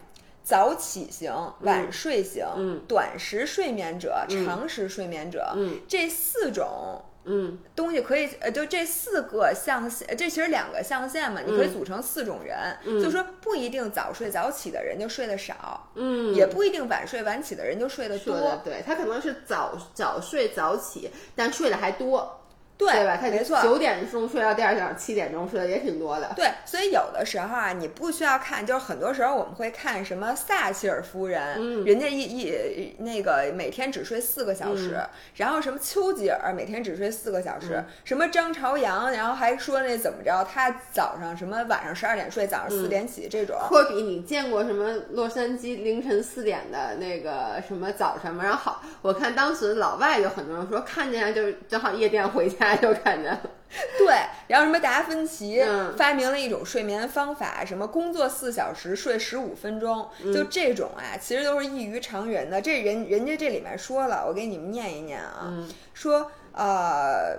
[0.45, 2.81] 早起型、晚睡型、嗯。
[2.87, 5.81] 短时睡眠者、长时睡眠者，嗯。
[5.87, 7.57] 这四种嗯。
[7.75, 22.41] 东西可以，呃，就这四个象限，这其实两个象限嘛，你可以组成四种人，就说不一定早睡早起的人就睡得少，嗯，也不一定晚睡晚起的人就睡得多，对，他可能是早早睡早起，但睡得还多，
[22.77, 23.17] 对对吧？
[23.17, 23.61] 他没错。
[23.61, 26.31] 九点钟睡到第二天早上七点钟，睡的也挺多的。
[26.35, 48.43] 对，所以有的时候啊，你不需要看，就是很多时候我们会看什么撒切尔夫人，嗯人家一一那个每天只睡四个小时，嗯然后什么丘吉尔每天只睡四个小时，什么张朝阳，然后还说那怎么着，他早上什么晚上十二点睡，早上四点起这种，科比，你见过什么洛杉矶凌晨四点的那个什么早晨吗？
[48.43, 53.41] 然后好，我看当时老外有很多人说看见就正好夜店回家就看见了。
[53.97, 54.15] 对，
[54.47, 62.61] 然后什么达芬奇嗯发明了一种睡眠方法，什么工作四小时睡十五分钟，嗯就这种啊，其实都是异于常人的。
[62.61, 67.37] 这人人家这里面说了，我给你们念一念啊，嗯说呃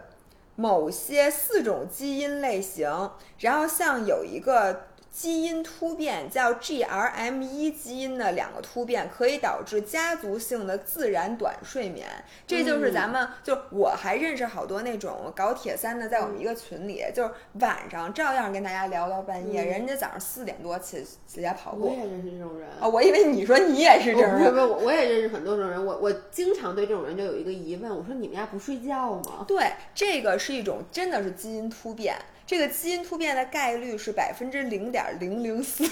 [0.57, 4.89] 某些四种基因类型，然后像有一个。
[5.17, 12.07] 基因突变叫 GRM1 基因的两个突变可以导致家族性的自然短睡眠，
[12.47, 22.69] 这就是咱们、就我还认识好多那种搞铁三的，在我们一个群里，就是晚上照样跟大家聊到半夜，嗯人家早上四点多起起来跑步我也认识这种人。
[22.79, 25.83] 啊、我以为你说你也是这种人，不不是，我我也认识很多这种人。
[25.83, 29.47] 我我经常对这种人就有一个疑问，我说你们家不睡觉吗？
[29.49, 32.15] 对，这个是一种真的是基因突变，
[32.47, 35.85] 这个基因突变的概率是百分之零点零零四，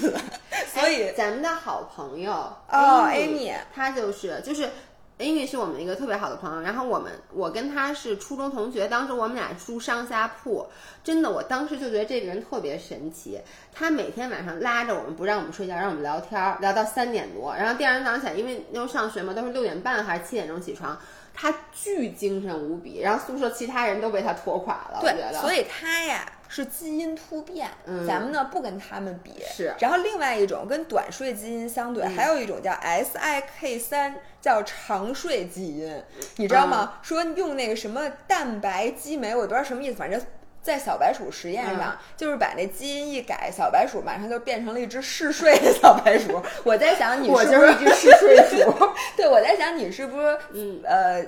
[0.72, 4.70] 所以哎咱们的好朋友哦 Amy，Amy 她就是就是。
[5.16, 10.66] Amy 是我们一个特别好的朋友，然后我们我跟她是初中同学，当时我们俩住上下铺，
[11.04, 13.40] 真的，我当时就觉得这个人特别神奇。
[13.72, 20.98] 他每天晚上拉着我们不让我们睡觉，让我们聊天儿，聊到三点多，然后第二天早上起来，因为那时候上学嘛，都是六点半还是七点钟起床，
[21.32, 25.40] 他巨精神无比，然后宿舍其他人都被他拖垮了，我觉，得。
[25.40, 29.32] 所以他呀是基因突变，嗯咱们呢不跟他们比。
[29.44, 36.02] 是然后另外一种跟短睡基因相对，还有一种叫 SIK 三，叫长睡基因，
[36.36, 36.98] 你知道吗？
[37.02, 40.20] 说用那个什么蛋白激酶，我不知道什么意思，反正。
[40.64, 46.40] 在小白鼠实验上，就是把那基因一改，小白鼠马上就变成了一只嗜睡的小白鼠。
[46.64, 48.74] 我在想，你是不是就是一只嗜睡鼠。
[49.14, 51.22] 对，我在想你是不是，嗯呃，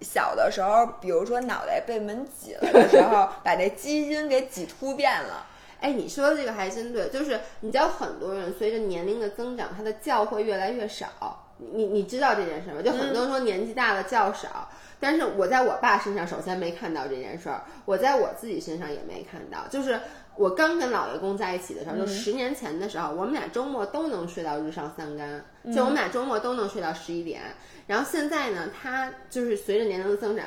[0.00, 5.46] 小的时候，比如说脑袋被门挤了的时候，把这基因给挤突变了。
[5.80, 11.48] 哎，你说的这个还真对，就是你知道很多人随着年龄的增长，他的觉会越来越少。
[11.58, 12.82] 你你知道这件事吗？
[12.82, 14.68] 就很多人说年纪大了觉少，
[14.98, 19.66] 但是我在我爸身上首先没看到这件事儿，我在我自己身上也没看到。
[19.68, 20.00] 就是
[20.36, 27.42] 我刚跟老爷公在一起的时候，就十年前的时候，我们俩周末都能睡到日上三竿，就我们俩周末都能睡到十一点。
[27.86, 30.46] 然后现在呢，他就是随着年龄的增长，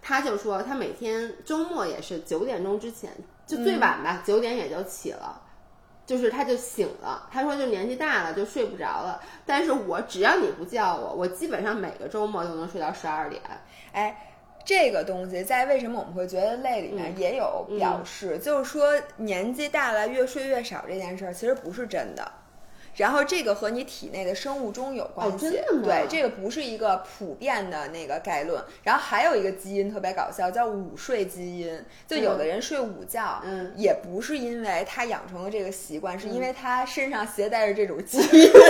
[0.00, 3.10] 他就说他每天周末也是九点钟之前，
[3.46, 5.42] 就最晚吧，九点也就起了。
[6.06, 13.42] 就是他就醒了，他说就年纪大了就睡不着了，但是我只要你不叫我，我基本上每个周末都能睡到十二点。
[13.90, 14.32] 哎，
[14.64, 22.30] 这个东西在为什么我们会觉得累里面也有表示，就是说年纪大了越睡越少这件事儿其实不是真的。
[22.96, 28.62] 然后这个和你体内的生物钟有关系，对，这个不是一个普遍的那个概论。
[28.82, 38.50] 然后还有一个基因特别搞笑，叫午睡基因，就有的人睡午觉，嗯，也不是因为他养成了这个习惯，是因为他身上携带着这种基因。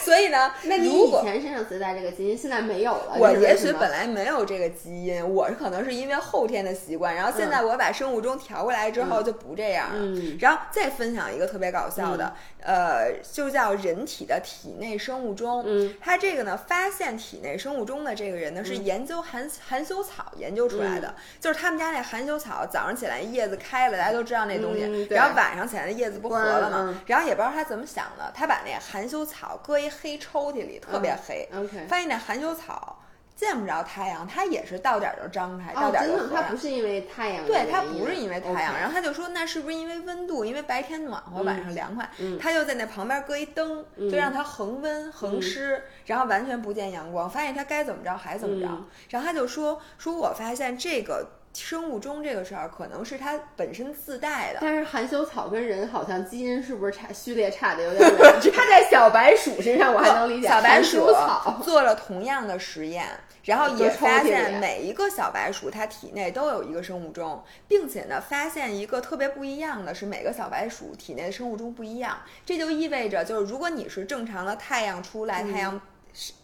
[0.00, 3.16] 所以呢， 那你以前身上携带这个基因，现在没有了。
[3.18, 10.22] 我也许本来没有这个基因，我是可能是因为后天的习惯，然后现在我把生物钟调过来之后就不这样了。
[10.40, 15.64] 然后再分享一个特别搞笑的，呃，就叫人体的体内生物钟。
[15.66, 27.02] 嗯，他这个呢，发现体内生物钟的这个人呢，是研究含含羞草研究出来的，就是他们家那含羞草，早上起来叶子开了，大家都知道那东西，然后晚上起来那叶子不活了吗？
[27.06, 29.88] 然后也不知道他怎么想的，他把那含羞草搁一。
[30.00, 32.97] 黑抽屉里特别黑，OK，发现那含羞草
[33.38, 38.74] 见不着太阳，它也是到点儿就张开，到点儿就它不是因为太阳，对，它不是因为太阳。
[38.74, 40.44] 然后他就说，那是不是因为温度？
[40.44, 42.10] 因为白天暖和，晚上凉快。
[42.40, 47.30] 他就在那旁边搁一灯，就让它恒温恒湿，然后完全不见阳光。
[47.30, 48.68] 发现它该怎么着还怎么着。
[49.10, 51.24] 然后他就说，说我发现这个。
[51.58, 58.18] 生物钟这个事儿可能是它本身自带的，但是含羞草跟人好像基因是不是差序列差的有点远？
[58.54, 63.06] 它在小白鼠身上我还能理解，小白鼠草 做了同样的实验，
[63.44, 75.80] 然后也发现每一个小白鼠它体内都有一个生物钟，并且呢发现一个特别不一样的是每个小白鼠体内的生物钟不一样，这就意味着就是如果你是正常的太阳出来，太阳。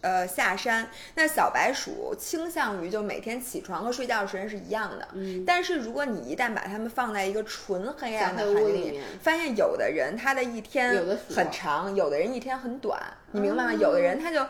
[0.01, 5.07] 呃，下山，那小白鼠倾向于就每天起床和睡觉的时间是一样的。
[5.13, 13.01] 嗯，但是如果你一旦把它们放在一个纯黑暗的环境里，发现有的人他的一天很长，有的人一天很短，
[13.31, 13.73] 你明白吗？
[13.73, 14.45] 有的人他就，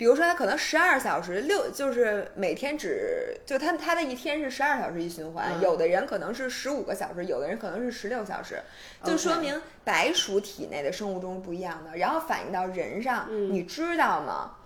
[0.00, 8.62] 比如说他可能十二小时六，就是每天只就他他的一天是十二小时一循环，有的人可能是十五个小时，有的人可能是十六小时，
[9.04, 14.56] 就说明白鼠体内的生物钟是不一样的，然后反映到人上，你知道吗？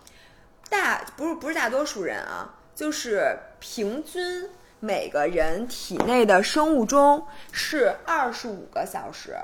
[0.71, 9.37] 大不是不是大多数人啊，就是平均每个人体内的生物钟是二十五个小时。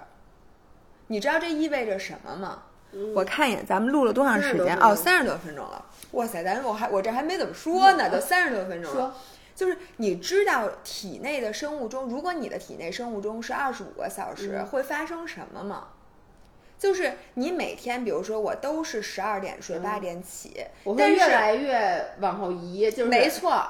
[1.08, 2.62] 你知道这意味着什么吗？
[3.14, 4.76] 我看一眼，咱们录了多长时间？
[4.78, 5.84] 哦，三十多分钟了。
[6.12, 9.14] 哇塞，咱我还我这还没怎么说呢， 都三十多分钟了。
[9.54, 15.88] 就是你知道体内的生物钟，如果你的体内生物钟是二十五个小时，会发生什么吗？
[16.78, 23.62] 就是你每天，比如说我都是十二点睡，八点起，我会越来越往后移，就是没错，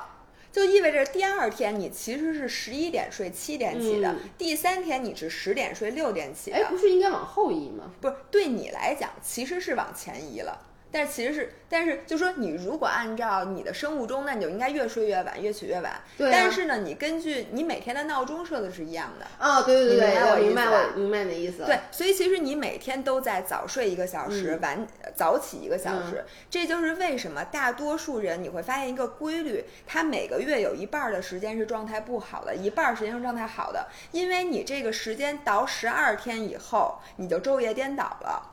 [0.53, 6.57] 就意味着第二天你其实是十一点睡，七点起的，第三天你是十点睡，六点起的。
[6.57, 7.91] 哎，不是应该往后移吗？
[8.01, 10.67] 不是，对你来讲其实是往前移了。
[10.93, 15.93] 但其实是，但是就说你如果按照你的生物钟，那你就应该越睡越晚，越起越晚。
[16.19, 16.31] 对。
[16.33, 19.27] 但是呢，你根据你每天的闹钟设的是一样的。
[19.39, 21.65] 哦，对对对，我明白我明白你的意思。
[21.65, 26.25] 对，所以其实你每天都在早睡一个小时，晚早起一个小时。
[26.51, 38.50] 这就是为什么大多数人你会发现一个规律，他每个月有一半的时间是状态不好的，一半时间是状态好的，因为你这个时间倒十二天以后，你就昼夜颠倒了。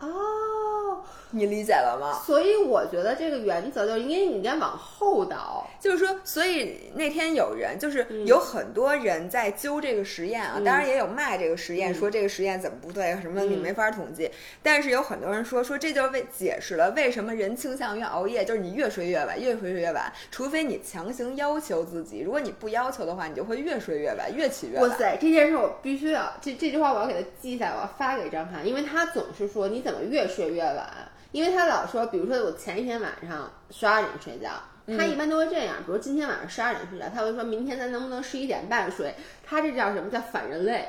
[0.00, 2.20] 哦，你理解了吗？
[2.26, 5.66] 所以我觉得这个原则就是，因为你应该往后倒。
[5.80, 14.30] 就是说，所以那天有人，就是有很多人在揪这个实验啊，当然也有骂这个实验，说这个实验怎么不对，什么你没法统计。
[14.62, 24.88] 但是有很多人说，说这就为解释了为什么人倾向于熬夜，就是你越睡越晚，越睡越晚，除非你强行要求自己，如果你不要求的话，你就会越睡越晚，越起越晚。
[24.88, 30.88] 哇塞，这件事我必须要，这这句话我要给他记下来，我要发给张翰，因为他总是说你怎么越睡越晚，
[31.30, 34.50] 因为他老说，比如说我前一天晚上十二点睡觉。
[34.86, 39.14] 他一般都会这样，比如今天晚上十二点睡觉，他会说明天咱能不能十一点半睡？
[39.42, 40.86] 他这叫什么叫反人类？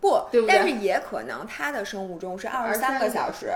[0.00, 0.54] 不，对不对？
[0.54, 3.50] 但是也可能他的生物钟是二十三个小时，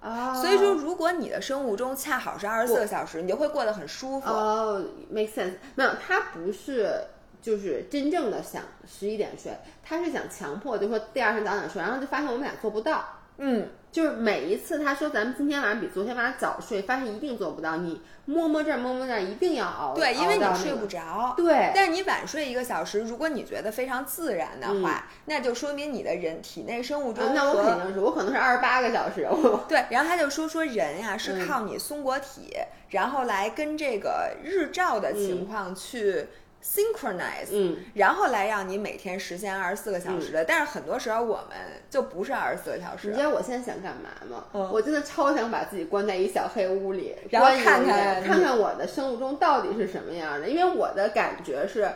[0.00, 4.30] 啊，所以说如果你的生物钟恰好是二十四个小时，你就会过得很舒服。
[4.30, 5.52] 哦，make sense。
[5.74, 7.00] 没有，他不是。
[7.42, 13.04] 就是真正的想十一点睡，他是想强迫，就说第二天早点睡，然后就发现我们俩做不到。
[13.38, 17.76] 嗯，就是每一次他说咱们今天晚上比昨天晚上早睡，发现一定做不到。
[17.76, 19.94] 你摸摸这儿摸摸那儿，一定要熬。
[19.94, 21.34] 对，因为你睡不着。
[21.36, 29.28] 对，但是你晚睡一个小时，如果你觉得非常自然的话，嗯那就说明你的人体内生物钟啊那我和肯定是，我可能是二十八个小时。
[29.68, 32.52] 对，然后他就说说人呀、是嗯靠你松果体，
[32.90, 36.26] 然后来跟这个日照的情况去
[36.66, 40.44] synchronize，、嗯，然后来让你每天实现二十四个小时的。
[40.44, 41.56] 但是很多时候我们
[41.88, 44.44] 就不是二十四个小时你知，道我现在想干嘛吗？
[44.52, 50.48] 嗯我真的超想把自己关在一小黑屋里，然后看看看看我的生物钟到底是什么样的。
[50.48, 51.88] 因为我的感觉是，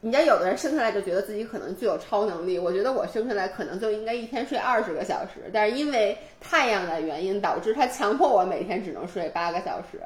[0.00, 10.00] 你知道，有的人生下来就觉得自己可能具有超能力，我觉得我生下来可能就应该一天睡二十个小时，但是因为太阳的原因，导致他强迫我每天只能睡八个小时。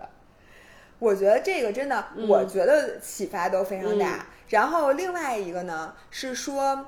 [1.03, 4.17] 我觉得这个真的，嗯我觉得启发都非常大。
[4.17, 6.87] 嗯然后另外一个呢是说。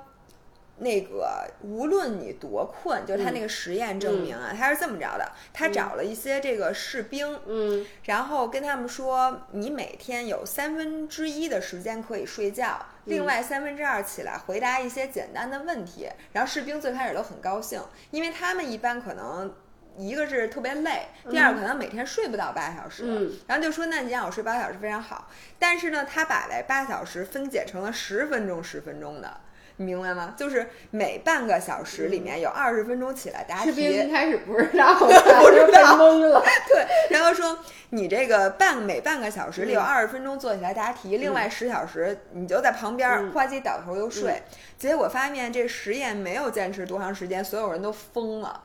[0.79, 16.09] 那个无论你多困，就是他那个实验证明啊，他是这么着的，他找了一些这个士兵，嗯然后跟他们说，你每天有三分之一的时间可以睡觉，另外三分之二起来回答一些简单的问题。
[16.33, 19.55] 然后士兵最开始都很高兴，因为他们一般可能。
[19.97, 23.32] 一个是特别累，第二个可能每天睡不到八小时，嗯。
[23.47, 25.28] 然后就说那你让我睡八小时非常好，
[25.59, 29.40] 但是呢，他把这八小时分解成了十分钟十分钟的，
[29.76, 30.34] 你明白吗？
[30.36, 36.42] 就是每半个小时里面有二十分钟起来答题，一开始不知道， 不知道被懵了。
[36.68, 37.59] 对，然后说
[37.90, 43.32] 你这个半每半个小时里有二十分钟做起来答题，另外十小时你就在旁边嗯。
[43.32, 44.42] 呱唧倒头就睡。
[44.76, 48.62] 结果发现这实验没有坚持多长时间，所有人都疯了，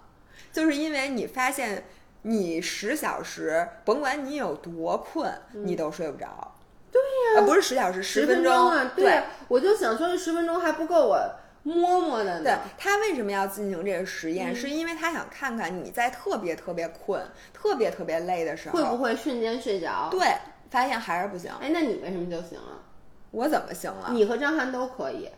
[0.51, 1.85] 就是因为你发现
[2.23, 6.55] 你十小时，甭管你有多困，你都睡不着。
[6.91, 7.01] 对
[7.35, 11.19] 呀、不是十小时，十分钟啊，对对，我就想说这十分钟还不够我
[11.63, 12.59] 摸摸的呢对呢。
[12.77, 14.55] 他为什么要进行这个实嗯验？
[14.55, 17.23] 是因为他想看看你在特别特别困、
[17.53, 20.07] 特别特别累的时候，会不会瞬间睡着？
[20.09, 20.35] 对，
[20.71, 21.51] 发现还是不行。
[21.61, 22.83] 哎，那你为什么就行了？
[23.31, 24.09] 我怎么行了？
[24.11, 25.29] 你和张翰都可以，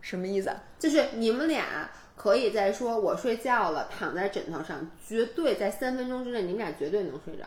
[0.00, 0.54] 什么意思？
[0.78, 7.44] 就是你们俩可以在说我睡觉了，躺在枕头上，绝对在三分钟之内，你们俩绝对能睡着。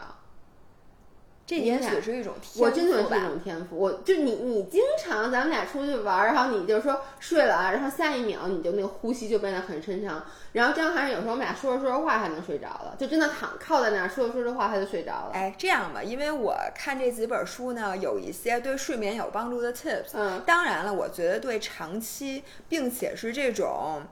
[1.46, 2.62] 这也许是一种天赋。
[2.62, 3.76] 我真觉得是一种天赋。
[3.76, 10.24] 我就你，你经常咱们俩出去玩儿，然后你就说睡了啊，然后下一秒你就那个呼吸就变得很深长。
[10.54, 15.32] 然后张涵有时候我们俩说着说着话，还能睡着了，就真的躺靠在那儿说着说着话，他就睡着了。
[15.34, 20.12] 哎，这样吧，因为我看这几本书呢，有一些对睡眠有帮助的 tips。
[20.14, 24.04] 嗯当然了，我觉得对长期并且是这种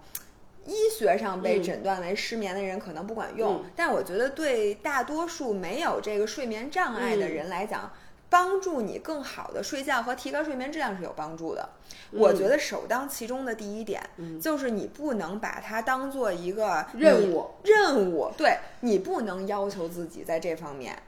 [0.67, 7.91] 医学上被嗯诊断为失眠的人可能不管用，嗯但我觉得对大多数没有这个睡眠障碍的嗯人来讲。
[8.29, 11.69] 帮助你更好的睡觉和提高睡眠质量是有帮助的。
[12.11, 21.01] 我觉得首当其冲的第一点，嗯就是你不能把它当做一个任务任务，对你不能要求自己在这方面。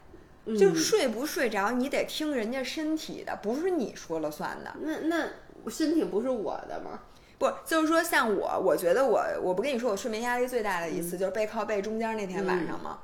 [0.57, 4.73] 就嗯睡不睡着，你得听人家身体的，不是你说了算的。
[4.79, 7.01] 那那身体不是我的吗？
[7.39, 12.99] 不，就是说像我，我觉得我，我不跟你说，我睡眠压力最大的一次、就是背靠背中间那天晚上吗？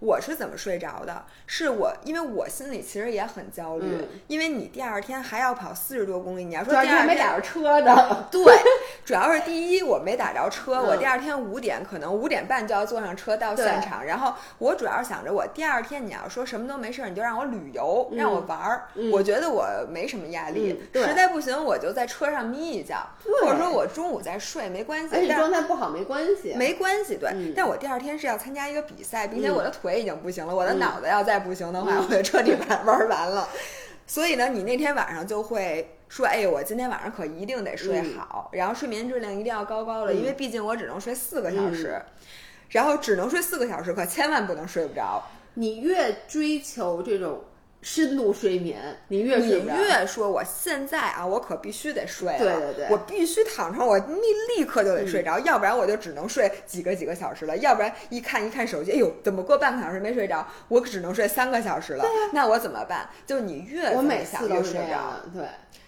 [0.00, 1.24] 我是怎么睡着的？
[1.46, 8.26] 是我，因为我心里其实也很焦虑，嗯因为你第二天还要跑四十多公里，你要说第二天没打着车的。
[8.30, 8.42] 对，
[9.04, 22.94] 主要是第一我没打着车，我嗯第二天五点可能五点半就要坐上车到现场，然后我主要是想着我第二天你要说什么都没事儿，你就让我旅游，让我玩儿，嗯我觉得我没什么压力，实在不行我就在车上眯一觉，
[23.42, 26.54] 或者说我中午再睡没关系而，且状态不好没关系。
[26.56, 27.30] 没关系，对。
[27.30, 30.78] 嗯但我第二天是要参加一个比赛，并且嗯我的腿已经不行了，我的嗯。
[30.78, 32.06] 脑子要再不行的话，嗯。
[32.08, 33.48] 我就彻底玩玩完了。
[34.06, 38.18] 所以呢，你那天晚上就会说：“哎，我今天晚上可一定得睡嗯。
[38.18, 42.00] 好，然后睡眠质量一定要高高的，因为嗯毕竟我只能睡四个小时，
[42.68, 45.22] 然后只能睡四个小时，可千万不能睡不着。
[45.54, 47.44] 你越追求这种
[47.84, 49.62] 深度睡眠，你越你。
[49.66, 63.06] 越说我现在啊，我可必须得睡了，对对对我必须躺上，我立立刻就得睡着，要不然我就只能睡几个几个小时了，要不然一看一看手机，哎呦，怎么过半个小时没睡着，我只能睡三个小时了，那我怎么办？
[63.26, 65.20] 就你越我每想次都睡不着。
[65.34, 65.44] 对。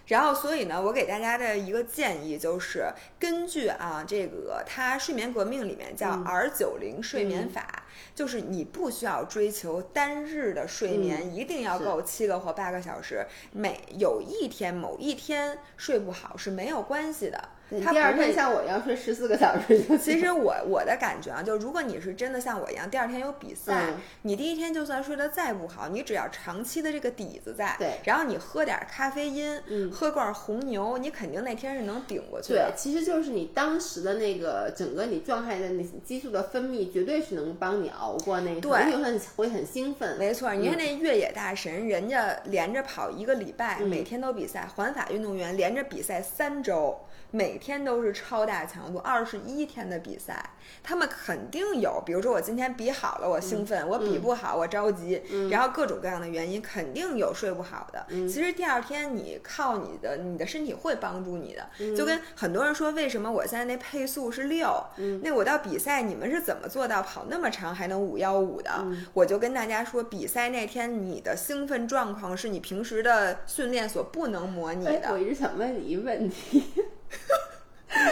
[0.07, 2.87] 然后，所以呢，我给大家的一个建议就是，
[3.19, 7.83] 根据啊这个它睡眠革命里面叫嗯 R 九零睡眠法，
[8.15, 17.49] 就是你不需要追求单日的睡眠、一定要够七个或八个小时，每有一天某一天睡不好是没有关系的。
[17.83, 32.77] 它第二天像我一样睡十四个小时就其实我我的感觉啊，就如果你是真的像我一样，第二天有比赛，嗯你第一天就算睡得再不好，你只要长期的这个底子在，对然后你喝点咖啡因，嗯喝罐红牛，你肯定那天是能顶过去的对，。
[32.77, 40.17] 其实就是你当时的那个整个你状态的那激素的分泌，绝对是能帮你熬过那个，对你会很会很兴奋。
[40.19, 46.99] 没错，你看那越野大神，人家连着跑一个礼拜，嗯每天都比赛；环法运动员连着比赛三周，
[47.31, 50.51] 每天都是超大强度，二十一天的比赛，
[50.83, 58.07] 他们肯定有，比如说我今天比好了，我兴奋；我比不好，我着急，然后各种各样的原因，肯定有睡不好的。
[58.29, 64.85] 其实第二天你靠你的，你的身体会帮助你的，就跟很多人说，为什么我现在那配速是六，
[65.23, 68.71] 那我到比赛你们是怎么做到跑那么长还能五幺五的？
[69.13, 75.13] 我就跟大家说，比赛那天你的兴奋状况是你平时的训练所不能模拟哎，的。
[75.13, 76.65] 我一直想问你一问题，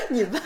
[0.10, 0.42] 你问，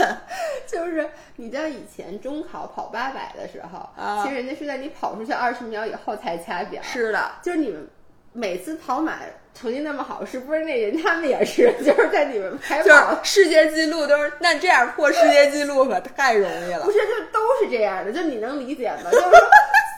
[0.66, 7.88] 就是你知道以前中考跑八百的时候，啊其实人家是在你跑出去二十秒以后才掐表，是的，就是你们
[8.32, 9.18] 每次跑马
[9.54, 13.18] 成绩那么好，是不是那人他们也是 就是在你们排跑？
[13.24, 16.92] 世界纪录都是，那这样破世界纪录可太容易了不。
[16.92, 19.10] 是，就都是这样的，就你能理解吗？
[19.10, 19.30] 就是说，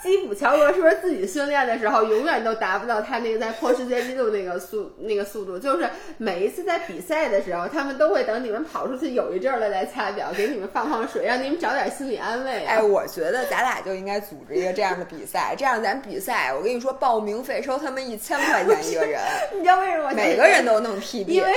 [0.02, 5.58] 基普乔格是不是自己训练的时候，永远都达不到他那个在破世界纪录那个速那个速度？
[5.58, 12.76] 就是每一次在比赛的时候，他们都会等你们跑出去有一阵儿了再掐表，给你们放放水，让你们找点心理安慰啊。
[12.76, 19.20] 哎，我觉得咱俩就应该组织一个这样的比赛，这样咱比赛，我跟你说，报名费收他们一千块钱一个人，
[19.54, 21.52] 你知道为什么每个人都弄 PB，因为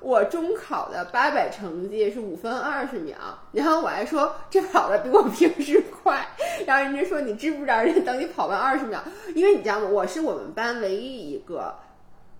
[0.00, 3.16] 我中考的八百成绩是五分二十秒，
[3.52, 6.26] 然后我还说这跑的比我平时快，
[6.66, 9.02] 然后人家说你知不知道人家等你跑完二十秒，
[9.34, 9.88] 因为你知道吗？
[9.88, 11.74] 我是我们班唯一一个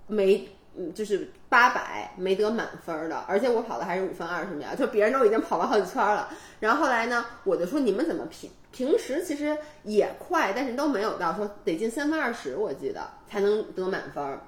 [0.07, 0.49] 没。
[0.95, 6.29] 就是八百没得满分的，而且我跑的还是五分二十秒，就别人都已经跑完好几圈了。
[6.61, 14.39] 然后后来呢，我就说你们怎么平平时其实也快，但是都没有到说得进三分二十，我记得才能得满分。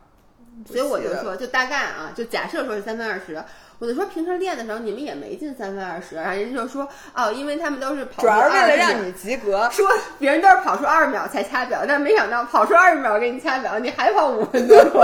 [0.67, 3.43] 所以我就说，就大概啊，就假设说是三分二十，
[3.79, 9.69] 我就说平时练的时候你们也没进三分二十，然后人家就说哦，因为他们都是跑主要是为了让你及格。
[9.71, 9.87] 说
[10.19, 15.01] 别人都是跑出二十秒才掐表，但没想到跑出二十秒给你掐表，你还跑五分多钟，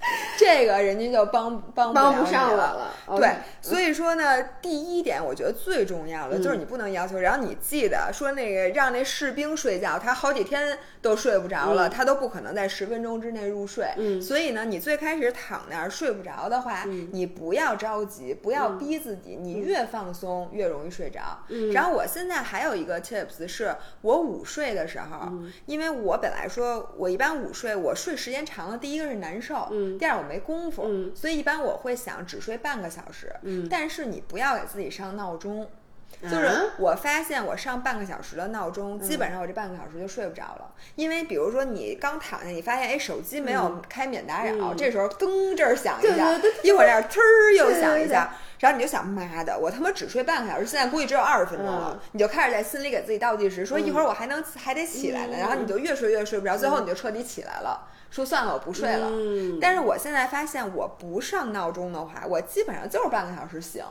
[0.38, 2.94] 这个人家就帮帮帮不上我了。
[3.18, 3.28] 对
[3.60, 11.90] 所以说呢，第一点我觉得最重要的就是嗯你不能要求，然后你记得说那个让那士兵睡觉，他好几天都睡不着了，嗯。
[11.90, 13.86] 他都不可能在十分钟之内入睡。
[13.96, 14.20] 嗯。
[14.20, 17.08] 所以呢，你最开始躺那儿睡不着的话，嗯。
[17.12, 21.20] 你不要着急，不要逼自己，你越放松越容易睡着。
[21.48, 21.70] 嗯。
[21.72, 25.52] 然后我现在还有一个 tips 是，我午睡的时候，嗯。
[25.66, 33.34] 因为我本来说我一般午睡，我睡时间长了，第一个是难受，嗯第二我没功夫，嗯所以一般我会想只睡半个小时。
[33.42, 35.68] 嗯但是你不要给自己上闹钟。
[36.22, 40.70] 就是啊我发现我上半个小时的闹钟，基本上我这半个小时就睡不着了。
[40.94, 44.76] 因为比如说你刚躺下，你发现哎手机没有开免打扰，嗯。
[44.76, 46.30] 这时候噔这儿响一下，
[46.62, 52.00] 一会儿这儿呲儿又响一下，然后你就想妈的，我他妈只睡半个小时，现在估计只有二十分钟了，嗯。
[52.12, 55.40] 你就开始在心里给自己倒计时，说一会儿我还能还得起来呢，嗯。
[55.40, 59.08] 然后你就越睡越睡不着，最后你就彻底起来了，说算了我不睡了。
[59.10, 59.58] 嗯。
[59.58, 63.82] 但是我现在发现，我不上闹钟的话，我基本上就是半个小时醒。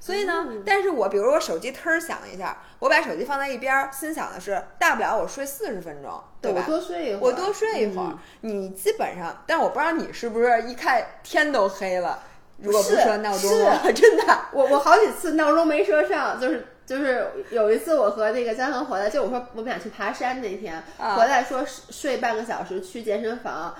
[0.00, 6.64] 所以呢，嗯但是我比如我手机忒儿响一下，我把手机放在一边儿，心想的是，大不了我睡四十分钟，对吧？
[6.66, 8.08] 我多睡一会儿，我多睡一会儿。
[8.08, 12.18] 嗯你基本上，但我不知道你是不是一看天都黑了，
[12.56, 14.38] 如果不设闹钟是， 真的。
[14.52, 23.74] 我我好几次闹钟没设上，就是就是有一次我和那个江恒回来，就我说我们俩去爬山那天、啊回来说睡半个小时去健身房，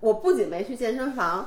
[0.00, 1.46] 我不仅没去健身房。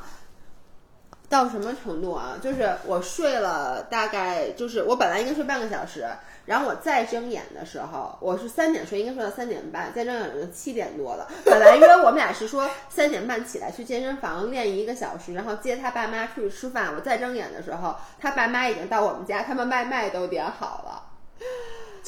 [1.29, 2.37] 到什么程度啊？
[2.41, 6.05] 就是我睡了大概，就是我本来应该睡半个小时，
[6.45, 11.27] 然后我再睁眼的时候，我是三点睡，应该睡到三点半，再睁眼就七点多了。
[11.43, 16.93] 本来约我们俩是说三点半起来去健身房练一个小时，然后接他爸妈出去吃饭。
[16.95, 21.03] 我再睁眼的时候，他爸妈已经到我们家，他们外卖都点好了。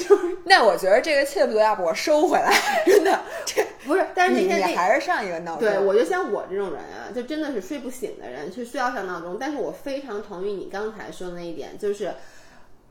[0.46, 2.54] 那我觉得这个 tip 要不我收回来，
[2.86, 3.20] 真的。
[3.46, 5.62] 这 不是，但是那你天那你还是上一个闹钟。
[5.62, 9.38] 对，我就像我这种人啊，就真的是睡不醒的人，是需要上闹钟。
[9.40, 12.14] 但是我非常同意你刚才说的那一点，就是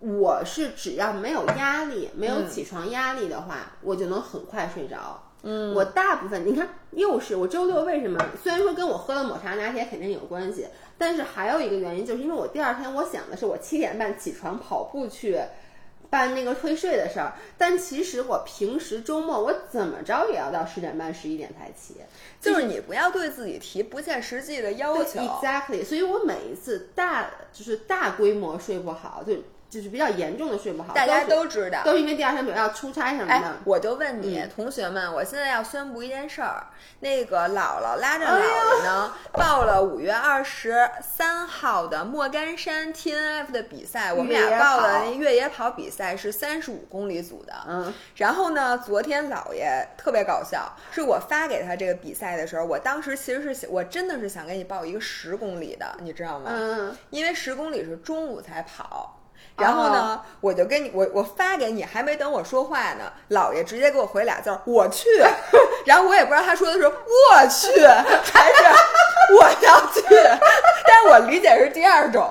[0.00, 5.22] 我是只要没有压力，没有起床压力的话，我就能很快睡着。
[5.42, 8.18] 嗯，我大部分你看，又是我周六为什么？
[8.42, 15.38] 虽然说跟我喝了抹茶拿铁肯定有关系，但是还有一个原因，就是因为我第二天我想的是我七点半起床跑步去。
[16.10, 21.96] 办那个退税的事儿，但其实我平时周末我怎么着也要到十点半、十一点才起，
[22.40, 25.20] 就是你不要对自己提不切实际的要求。
[25.20, 29.34] Exactly，所以我每一次大就是大规模睡不好，就
[29.68, 31.82] 就是比较严重的睡不好，大家都知道。
[31.84, 36.66] 都是因为第二天比如要出差什么哎的。，我就问你，嗯同学们，我现在要宣布一件事儿，
[37.00, 47.52] 那个姥姥拉着哎姥姥呢，报了五月二十三号的莫干山 T N F 的比赛，我们俩报的那越野跑比赛是三十五公里组的。
[47.66, 56.50] 嗯，然后呢，昨天姥爷特别搞笑，是我发给他这个比赛的时候，我当时其实是想，我真的是想给你报一个十公里的，你知道吗？
[56.52, 59.15] 嗯，因为十公里是中午才跑。
[59.56, 65.08] 然后呢，我就跟你我我发给你，还没等我说话呢，姥爷直接给我回俩字儿，我去。
[65.86, 66.92] 然后我也不知道他说的是我
[67.48, 68.64] 去还是
[69.34, 70.02] 我要去，
[70.86, 72.28] 但是我理解是第二种。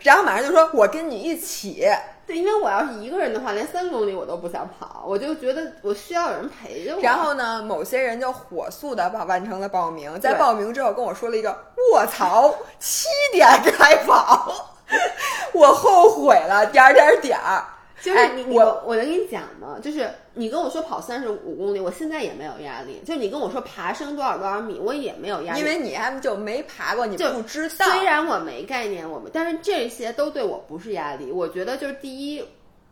[0.00, 1.88] 然后马上就说我跟你一起，
[2.26, 7.00] 对，因为我要是一个人的话，连三公里我都不想跑，我就觉得我需要有人陪着我。
[7.00, 11.56] 然后呢，某些人就火速的把完成了报名，在报名之后跟我说了一个
[11.92, 14.77] 卧槽，七点开跑，
[15.52, 17.56] 我后悔了，点儿点儿点儿。
[17.56, 17.64] 哎
[18.00, 18.20] 就是
[18.50, 19.76] 我我能跟你讲吗？
[19.82, 23.02] 就是你跟我说跑三十五公里，我现在也没有压力。
[23.04, 25.58] 就你跟我说爬升多少多少米，我也没有压力。
[25.58, 27.86] 因为你还就没爬过，你就不知道。
[27.86, 31.32] 虽然我没概念，我们但是这些都对我不是压力。
[31.32, 32.40] 我觉得就是第一，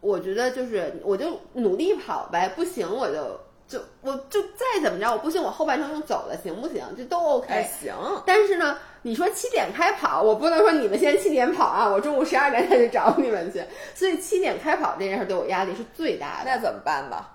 [0.01, 6.82] 我觉得就是我就努力跑呗，不行我就就我就再怎么着，我不行我后半程用走的行不行？
[6.97, 7.47] 这都 OK。
[7.47, 7.94] 哎，行，
[8.26, 8.76] 但是呢，
[9.07, 13.62] 你说七点开跑，我不能说你们现在七点跑啊，我中午十二点再去找你们去。
[13.94, 16.50] 所以七点开跑这件事对我压力是最大的。
[16.50, 17.30] 那怎么办吧？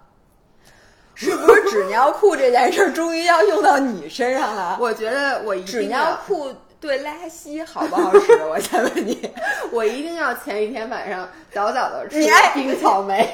[1.16, 4.78] 是不是纸尿裤这件事儿终于要用到你身上了？
[4.82, 8.36] 我觉得我一纸定要尿，裤对拉稀好不好使？
[8.44, 9.32] 我先问你。
[9.72, 12.20] 我一定要前一天晚上早早的吃
[12.54, 13.30] 冰草莓。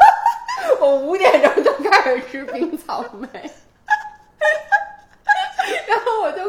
[0.80, 3.28] 我五点钟就开始吃冰草莓，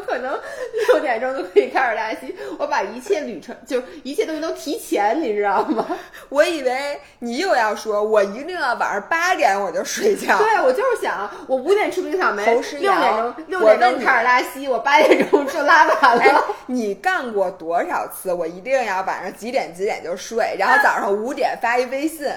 [0.07, 0.39] 可能
[0.87, 2.35] 六点钟就可以开始拉稀。
[2.57, 5.85] 我把一切旅程，就一切东西都提前，你知道吗？
[6.29, 10.37] 我以为你又要说，我一定要晚上八点我就睡觉。
[10.37, 18.33] 对，我就是想，我五点吃冰草莓，六点钟六点钟开始拉稀，我八点钟就拉完哎了。，你干过多少次？
[18.33, 22.27] 我一定要晚上几点几点就睡，然后早上五点发一微信，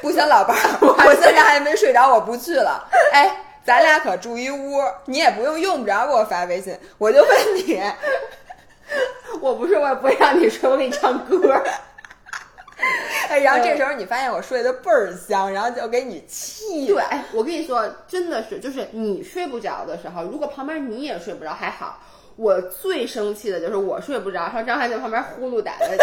[0.00, 2.88] 不行，老伴儿，我现在还没睡着，我不去了。
[3.12, 7.80] 哎，咱俩可住一屋，你也不用用不着给我发微信，我就问你，
[9.40, 11.38] 我不是，我也不会让你睡，我给你唱歌。
[13.28, 17.02] 哎，然后这时候你发现我睡得倍儿香，然后就给你气对
[17.32, 22.00] 我跟你说，真的是，就是你睡不着的时候，如果旁边你也睡不着还好。
[22.36, 25.96] 我最生气的就是我睡不着，然后张翰在旁边呼噜打的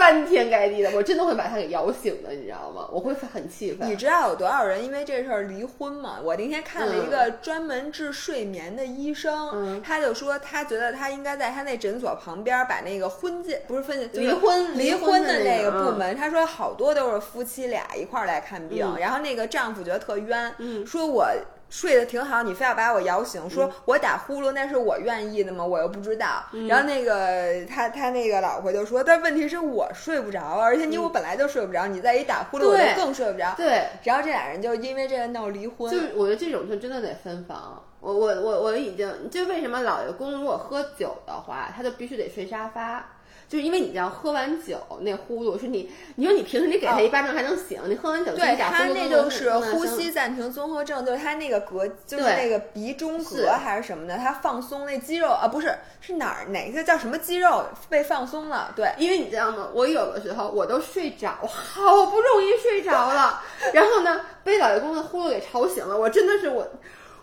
[0.00, 2.88] 翻天盖地的，我真的会把他给摇醒的，你知道吗？
[2.90, 3.86] 我会很气愤。
[3.86, 6.18] 你知道有多少人因为这事儿离婚吗？
[6.24, 21.28] 我那天看了一嗯个专门治睡眠的医生，嗯他就说他觉得他应该在他那诊所旁边把那个婚介不是婚介就是离婚离离婚的的那个部门，他说好多都是夫妻俩一块儿来看病，嗯然后那个丈夫觉得特冤，嗯说我。
[21.70, 25.64] 睡得挺好，你非要把我摇醒，说我打呼噜那是我愿意的吗？
[25.64, 26.44] 我又不知道。
[26.52, 33.54] 嗯然后那个他他那个老婆就说，但问题是我睡不着啊，而且你我本来就睡不着，你再一打呼噜我就更睡不着。
[33.56, 37.82] 对，然后这俩人就因为这个闹离婚，就我觉得这种就真的得分房。
[38.00, 43.06] 我我我我已经就为什么老爷公如果喝酒的话，他就必须得睡沙发。
[43.50, 58.72] 就是因为你知道，喝完酒那呼噜是你，你说你平时你给他一巴掌还能醒，你喝完酒对他那就是呼吸暂停综合症，就是他那个膈，就是那个鼻中隔还是什么的，他放松那肌肉啊，不是是哪儿哪个叫什么肌肉被放松了？
[58.76, 59.68] 对，因为你知道吗？
[59.74, 63.42] 我有的时候我都睡着，我好不容易睡着了，
[63.74, 66.68] 然后呢被老爷公的呼噜给吵醒了，我真的是我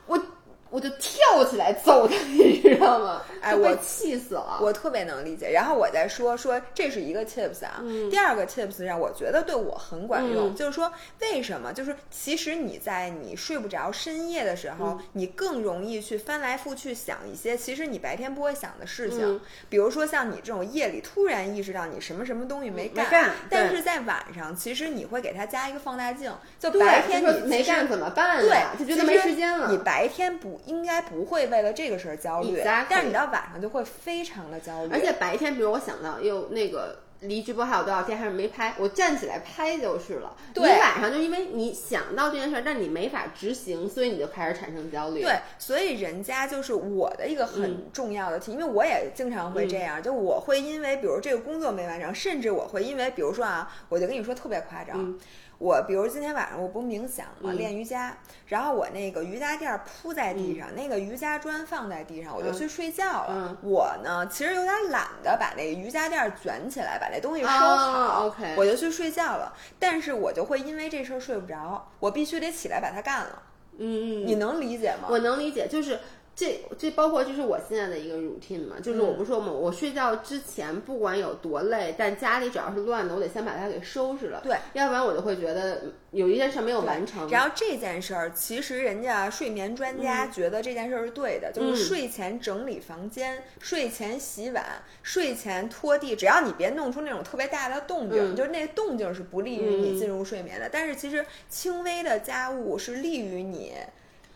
[0.08, 0.22] 我
[0.70, 3.22] 我就跳起来揍他，你知道吗？
[3.42, 4.60] 哎我气死了。
[4.62, 5.50] 我特别能理解。
[5.52, 7.80] 然后我再说说，这是一个 tips 啊。
[7.82, 10.92] 嗯第二个 tips 让我觉得对我很管用，嗯就是说
[11.22, 11.72] 为什么？
[11.72, 19.20] 就是其实你在你睡不着深夜的时候，嗯你更容易去翻来覆去想一些其实你白天不会想的事情。
[19.24, 19.40] 嗯
[19.70, 29.70] 比如说像你这种夜里突然意识到你什么什么东西没干，没干但是在晚上其实你会给它加一个放大镜，就白天你没干怎么办对呀，就觉得没时间了。
[29.72, 34.92] 你白天不应该不会为了这个事儿焦虑 Exactly 但是你到晚上就会非常的焦虑。
[34.94, 40.36] 而且白天，比如我想到又那个离直播还有多少天，还是没拍，我站起来拍就是了。
[40.54, 45.24] 对你晚上就因为你想到这件事儿，但你没法执行，所以你就开始产生焦虑。
[45.24, 54.96] 对，所以人家就是我的一个嗯很重要的题，因为我也经常会这样，就我会因为比如这个工作没完成，甚至我会因为比如说啊，我就跟你说特别夸张。
[54.98, 55.20] 嗯
[55.60, 63.28] 我比如今天晚上我不冥想嘛，嗯练瑜伽，然后我那个瑜伽垫儿铺在地上，那个瑜伽砖放在地上，我就嗯去睡觉了。
[63.30, 68.32] 嗯我呢，其实有点懒得把那个瑜伽垫儿卷起来，把那东西收好。
[68.56, 69.52] 我就去睡觉了。
[69.80, 73.44] 但是我就会因为这事儿睡不着，我必须得起来把它干了。
[73.80, 75.08] 嗯嗯，你能理解吗？
[75.10, 76.00] 我能理解，就是
[76.38, 87.28] 这这包括就是我现在的一个 routine 嘛，就是我不是说嘛，我睡觉之前不管有多累，但家里只要是乱的，我得先把它给收拾了，对，要不然我就会觉得嗯有一件事没有完成。
[87.30, 94.64] 然后这件事儿，其实人家睡眠专家觉得这件事儿是对的，就是睡前整理房间、睡前洗碗、
[95.02, 100.70] 睡前拖地，只要你别弄出那种特别大的动静，嗯就是那动静是不利于你进入睡眠的。
[100.72, 103.74] 但是其实轻微的家务是利于你。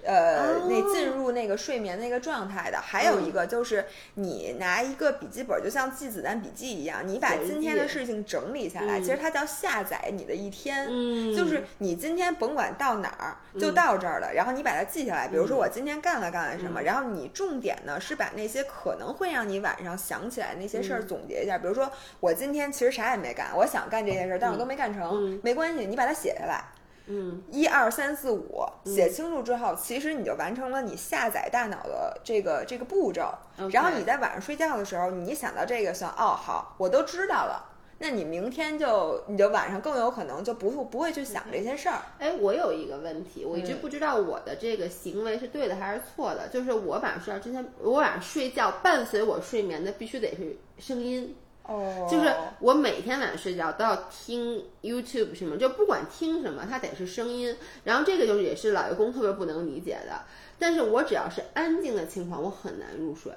[0.06, 3.86] 呃，哦那进入那个睡眠那个状态的，还有一个就是
[4.16, 10.88] 你拿一个笔记本，就像记子弹笔记一样，你把今天的事情整理下来，嗯其实它叫下载你的一天。
[10.90, 15.28] 嗯，就是你今天甭管到哪儿，就到这儿了，然后你把它记下来。
[15.28, 21.58] 比如说我今天干了干了什么，然后你重点呢是把那些可能会让你晚上想起来那些事儿总结一下。
[21.58, 26.64] 比如说我今天其实啥也没干，我想干这件事儿，但我都没干成，没关系，你把它写下来。
[27.08, 33.34] 嗯一二三四五，写清楚之后，其实你就完成了你下载大脑的这个这个步骤。
[33.72, 37.68] 然后你在晚上睡觉的时候，你一想到这个，算哦好，我都知道了。
[38.04, 42.02] 那你明天就你就晚上更有可能就不不会去想这些事儿。
[42.18, 46.48] 哎，我有一个问题，我一嗯直不知道我的这个行为是对的还是错的。
[46.48, 51.36] 就是我晚上睡觉之前，我晚上睡觉伴随我睡眠的必须得是声音。
[51.64, 57.56] 哦就是我每天晚上睡觉都要听 YouTube 什么，就不管听什么，它得是声音。
[57.84, 60.22] 然后这个就是也是老爷公特别不能理解的。
[60.60, 63.32] 但是我只要是安静的情况，我很难入睡。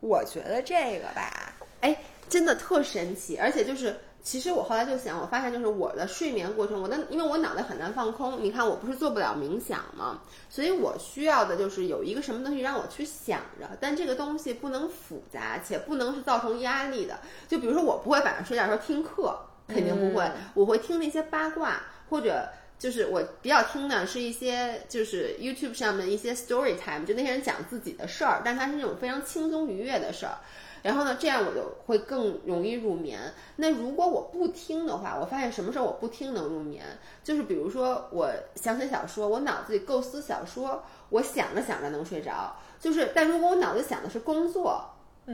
[0.00, 1.96] 我觉得这个吧，哎，
[2.28, 17.20] 真的特神奇，而且就是，其实我后来就想，我发现就是我的睡眠过程，我的因为我脑袋很难放空，你看我不是做不了冥想嘛，所以我需要的就是有一个什么东西让我去想着，但这个东西不能复杂，且不能是造成压力的。
[17.46, 22.48] 就比如说，我不会晚上睡觉的时候听课，肯定不会，我会听那些八卦或者。
[22.76, 30.34] 就是我比较听的是一些就是 YouTube 上面一些 story time，就那些人讲自己的事儿，但他是那种非常轻松愉悦的事儿。
[30.84, 33.18] 然后呢，这样我就会更容易入眠。
[33.56, 36.84] 那如果我不听的话，我发现什么时候我不听能入眠，
[37.22, 44.84] 就是比如说我想写小说，我脑子里构思小说，我想着想着能睡着，就是但如果我脑子想的是工作，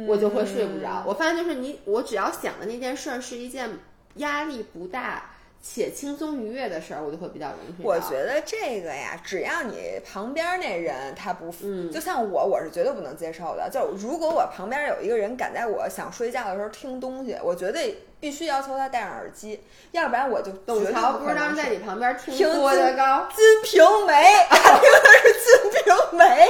[0.06, 1.02] 我就会睡不着。
[1.04, 3.68] 我发现就是你，我只要想的那件事儿是一件
[4.14, 5.29] 压力不大。
[5.62, 7.82] 且轻松愉悦的事儿，我就会比较容易。
[7.82, 13.68] 我觉得这个呀，只要你旁边那人他不，嗯就像我，我是绝对不能接受的。
[13.70, 19.60] 就如果我旁边有一个人敢在我想睡觉的时候听东西，我绝对必须要求他戴上耳机，
[19.92, 26.48] 要不然我就董绝对桥不是当不可能睡时在你旁边听听郭德纲，金瓶梅，听的是金瓶梅。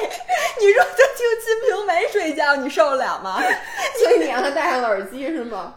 [0.61, 3.43] 你说他听金瓶梅睡觉，你受得了吗？
[3.99, 5.75] 所以你让他戴上了耳机是吗？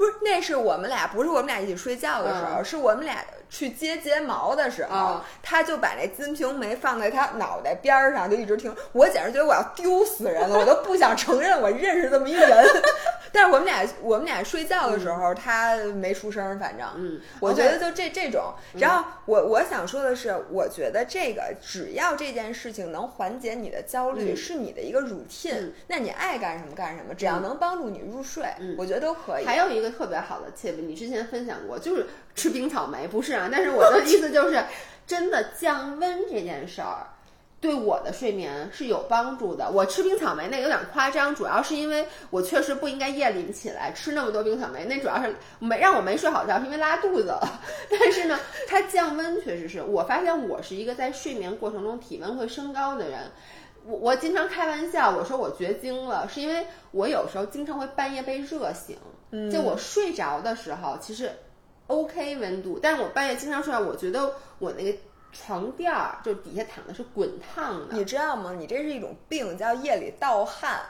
[0.00, 2.64] 不是，那是我们俩，不是我们俩一起睡觉的时候，嗯。
[2.64, 8.74] 是我们俩去接睫毛的时候，啊他就把那金瓶梅放在他脑袋边儿上，就一直听。
[8.92, 12.48] 我简直觉得我要丢死人了，我都不想承认我认识这么一人。
[13.32, 17.20] 但是我们俩，我们俩睡觉的时候，他没出声，反正，嗯。
[17.38, 18.54] 我觉得就这这种。
[18.74, 24.36] 然后我我想说的是，我觉得这个只要这件事情能缓解你的焦虑，嗯。
[24.36, 25.72] 是你的一个 routine，、嗯。
[25.86, 28.74] 那你爱干什么干什么，只要能帮助你入睡，嗯。
[28.78, 29.44] 我觉得都可以。
[29.44, 33.48] 还有一个特别好的 tip，你之前分享过，就是吃冰草莓，不是啊？
[33.50, 34.62] 但是我的意思就是，
[35.06, 37.06] 真的降温这件事儿。
[37.60, 39.70] 对我的睡眠是有帮助的。
[39.70, 47.60] 我吃冰草莓那有点夸张，主要是因为我确实不应该夜里起来吃那么多冰草莓，那主要是没让我没睡好觉，是因为拉肚子了。
[47.90, 53.30] 但是呢，它降温确实是我发现我是一个在睡眠过程中体温会升高的人。
[53.84, 58.96] 我我经常开玩笑，我说我绝经了，是因为我有时候经常会半夜被热醒。
[59.30, 61.30] 嗯就我睡着的时候，其实
[61.86, 64.98] OK 温度，但是我半夜经常睡觉，我觉得我那个
[65.32, 67.96] 床垫儿就底下躺的是滚烫的。
[67.96, 68.52] 你知道吗？
[68.58, 70.80] 你这是一种病，叫夜里盗汗。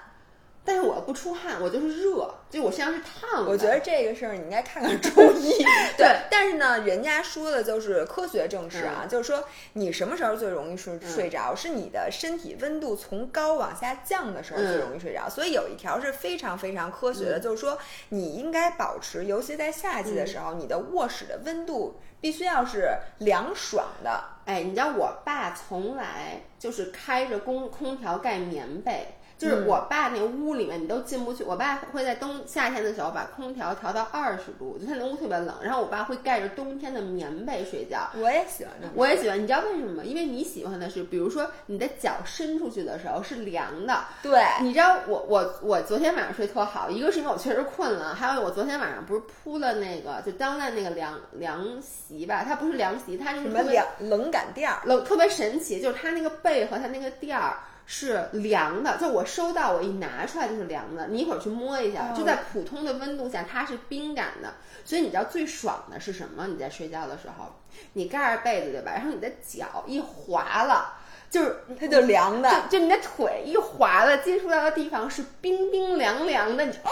[0.62, 3.50] 但是我不出汗，我就是热，就我身上是烫的。
[3.50, 5.52] 我觉得这个事儿你应该看看中医。
[5.96, 9.42] 对，但是呢，人家说的就是科学证实啊，嗯就是说
[9.72, 15.28] 你什么时候最容易睡睡着，是你的身体温度从高往下降的时候最容易睡着。
[15.28, 17.78] 所以有一条是非常非常科学的，嗯就是说
[18.10, 24.22] 你应该保持，尤其在夏季的时候，你的卧室的温度必须要是凉爽的。
[24.44, 29.14] 哎，你知道我爸从来就是开着空空调盖棉被。
[29.40, 38.10] 就是我爸那屋里面你都进不去，我爸会在冬夏天的时候把空调调到二十度，就他那屋特别冷，然后我爸会盖着冬天的棉被睡觉。
[38.16, 40.02] 我也喜欢我也喜欢，你知道为什么吗？
[40.04, 44.04] 因为你喜欢的是，比如说你的脚伸出去的时候是凉的。
[44.22, 54.82] 对，你知道我我我昨天晚上睡特好，一个是因为我确实困了，还有我昨天晚上不是铺了那个就当代那个凉凉席吧，它不是凉席，它是什么特别冷冷感垫儿。
[54.84, 57.56] 冷特别神奇，就是它那个被和它那个垫儿。
[57.86, 61.08] 是凉的，就我收到，我一拿出来就是凉的。
[61.08, 64.54] 你一会儿去摸一下，哦就在普通的温度下，它是冰感的。
[64.84, 66.46] 所以你知道最爽的是什么？
[66.46, 67.46] 你在睡觉的时候，
[67.94, 68.92] 你盖着被子对吧？
[68.92, 70.94] 然后你的脚一滑了，
[71.28, 76.90] 就是它就凉的，就就你的腿一滑了，接触到的地方是冰冰凉凉的，你就啊，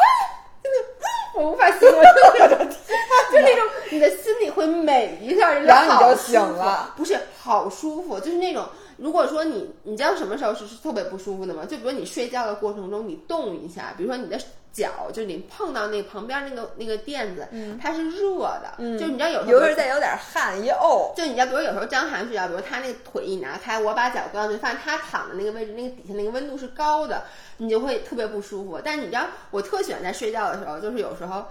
[0.63, 2.99] 真 的，我 无法形容，我的天，
[3.33, 8.69] 就那种你的心里会美一下，然后你就醒了，不是好舒服，就是那种。
[8.99, 11.65] 如果说你，你知道什么时候是是特别不舒服的吗？
[11.65, 14.39] 就比如你睡觉的过程中，你动一下，比如说你的
[14.73, 17.47] 脚，就是你碰到那旁边那个那个垫子，
[17.81, 27.23] 它是热的，嗯就你知道有时候尤其是再有点汗一沤，就你知道，比如有时候张涵睡觉，比如他那个腿一拿开，我把脚搁上去，发现他躺的那个位置，那个底下那个温度是高的，
[27.59, 28.81] 你就会特别不舒服。
[28.85, 31.45] 但是你知道，我特喜欢在睡觉的时候，就是有时候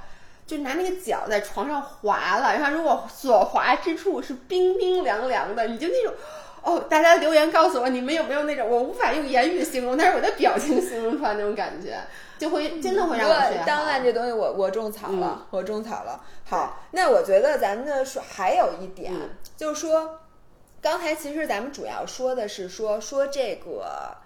[0.45, 6.13] 就拿那个脚在床上滑了，然后如果所滑之处是冰冰凉凉的，你就那种。
[6.67, 11.97] 哦，大家留言告诉我，你们有没有那种我无法用言语形容，但是我的表情形容出来那种感觉，
[12.37, 13.65] 就会真的会让我睡对，好。
[13.65, 16.21] 当然这东西我我种草了，嗯我种草了。
[16.43, 20.19] 好，那我觉得咱们的说还有一点，嗯就是说，
[20.81, 24.17] 刚才其实咱们主要说的是说说这个。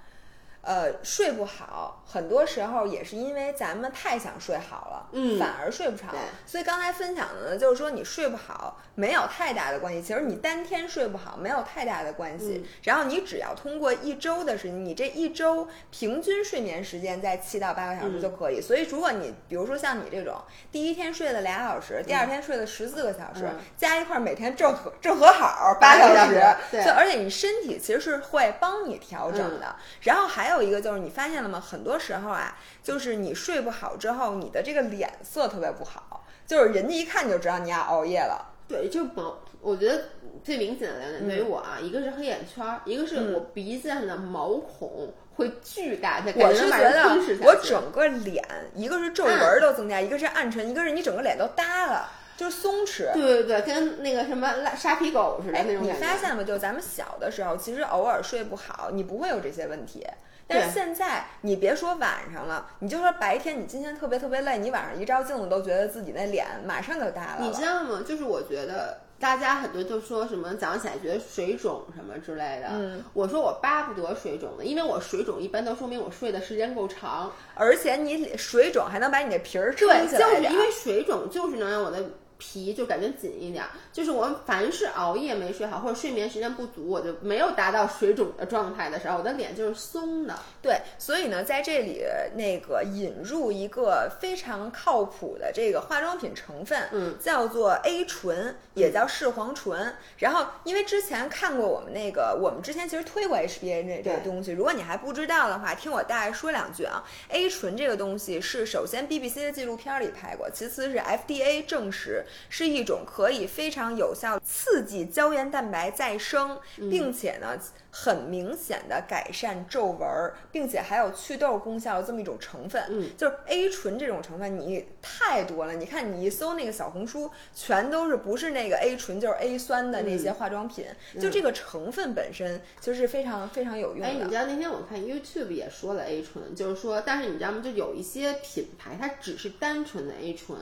[0.64, 5.40] 呃，睡不好，很多时候也是因为咱们太想睡好了，嗯。
[5.40, 6.06] 反而睡不着。
[6.46, 12.62] 所以刚才分享的呢，就是说你睡不好没有太大的关系，其实你单天睡不好没有太大的关系。
[12.64, 12.70] 嗯。
[12.84, 18.22] 然后你只要通过一周的时间，你这一周平均睡眠时间在七到八个小时嗯。
[18.22, 18.62] 就可以。
[18.62, 20.40] 所以如果你比如说像你这种
[20.72, 23.60] 第一天睡了俩小时，第二天睡了十四个小时，嗯。
[23.76, 26.36] 加一块儿每天正合正合好八个小时。
[26.36, 26.84] 时，对。
[26.92, 29.66] 而且你身体其实是会帮你调整的。
[29.66, 29.76] 嗯。
[30.02, 31.60] 然后还有一个就是你发现了吗？
[31.60, 38.48] 很多时候啊，就是你睡不好之后，你的这个脸色特别不好，就是人家一看就知道你要熬夜了。
[38.68, 40.06] 对，就毛，我觉得
[40.44, 47.10] 最明显的两点对于嗯我啊，一个是黑眼圈儿，一个是我鼻子上的毛孔会巨大，它我是觉得
[47.44, 48.42] 我整个脸，
[48.74, 53.12] 一个是皱纹儿都增加，一个是暗沉，一个是你整个脸都耷了，就是松弛。
[53.12, 56.06] 对对对，跟那个什么拉沙皮狗似的哎，你那种感觉。
[56.08, 56.42] 发现吗？
[56.42, 60.08] 就咱们小的时候，其实偶尔睡不好，你不会有这些问题。
[60.52, 67.38] 但是现在，你别说晚上了，你就说白天，你今天特别特别累，你晚上一照镜子都觉得自己那脸马上就耷了。
[67.40, 68.04] 你知道吗？
[68.06, 72.68] 就是我觉得大家很多就说什么早上起来觉得水肿什么之类的。
[72.72, 77.32] 嗯，我说我巴不得水肿的，因为我水肿一般都说明我睡的时间够长。
[77.56, 82.04] 而且你水肿还能把你的皮儿撑，起来因为水肿就是能让我的
[82.38, 83.70] 皮就感觉紧一点儿。
[83.92, 90.38] 就是我们凡是熬夜没睡好或者睡眠时间不足，我就没有达到水肿的状态的时候，我的脸就是松的。
[90.62, 92.04] 对，所以呢，在这里
[92.36, 99.96] 那个引入一个非常靠谱的这个化妆品成分，嗯，叫做 A 醇，也叫视黄醇。
[100.18, 107.04] 然后，因为之前看过我们那个，我们之前其实推过 HBA 这这个东西，如果你还不知道的话，听我大概说两句啊。
[107.30, 117.58] A 醇这个东西是首先 BBC 的纪录片里拍过，其次是 FDA 证实是一种可以非常有效刺激胶原蛋白再生，并且呢。
[117.94, 125.74] 很明显的改善皱纹儿，并且还有祛痘功效的这么一种成分，嗯，就是 A 醇这种成分，你太多了。
[125.74, 130.86] 你看你一搜那个小红书，全都是不是那个 A 醇就是 A 酸的那些化妆品，
[131.20, 134.30] 就这个成分本身就是非常非常有用的哎，你。
[134.30, 137.62] 知道那天我看 YouTube 也说了 A 醇，就是说，但是你知道吗？
[137.62, 140.58] 就有一些品牌它只是单纯的 A 醇。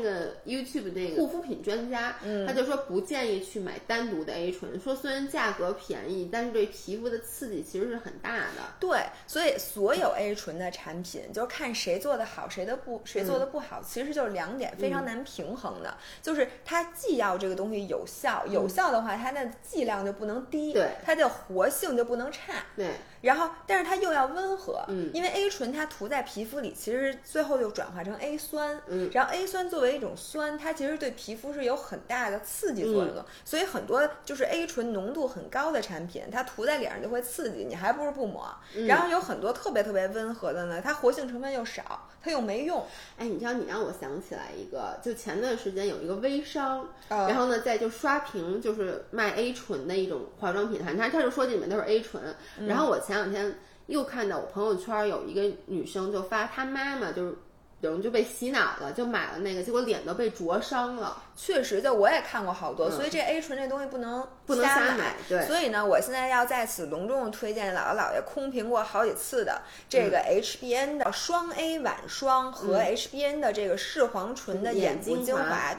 [0.00, 8.62] 那个 YouTube 那个护肤品专家，嗯他就说不建议去买单独的 A 醇，说虽然价格便宜，但是对皮肤的刺激其实是很大的。
[8.78, 15.94] 对，所以所有 A 醇的产品，就是看谁做的好，谁的不，谁做的嗯不好，其实就是两点非常难平衡的。
[16.22, 22.64] 就是它既要这个东西有效，有效的话，它的剂量就不能低，对它的活性就不能差。
[22.76, 22.90] 对，
[23.20, 38.46] 然后，但是它又要温和，嗯因为 A 醇它涂在皮肤里，其实最后就转化成 A 酸，嗯然后 A 酸作为一种酸，它其实对皮肤是有很大的刺激作用嗯的，所以很多就是 A 醇浓度很高的产品，它涂在脸上就会刺激，你还不如不抹。
[38.74, 42.84] 嗯然后有很多特别特别温和的呢，它活性成分又少，它又没用，
[43.18, 52.22] 哎，你知道，你让我想起来一个，就前段时间有一个微商，呃然后呢，在就刷屏，就是卖 A 醇的一种化妆品，反正他他就说这里面都是 A 醇。
[52.66, 57.34] 然后我前两天又看到我朋友圈有一个女生就发她妈妈就是
[57.80, 61.22] 有人就被洗脑了，就买了那个，结果脸都被灼伤了。
[61.34, 75.76] 确实，就我也看过好多，所以这 A 醇这东西不能嗯不能瞎瞎买对所以呢，我现在要在此隆重推荐姥姥姥爷空瓶过好几次的这个嗯 HBN 的双 A 晚霜和 HBN 的这个视黄醇的眼部精华精华。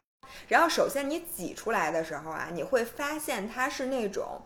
[0.47, 4.41] 然后首先你挤出来的时候啊，你会发现它是那种。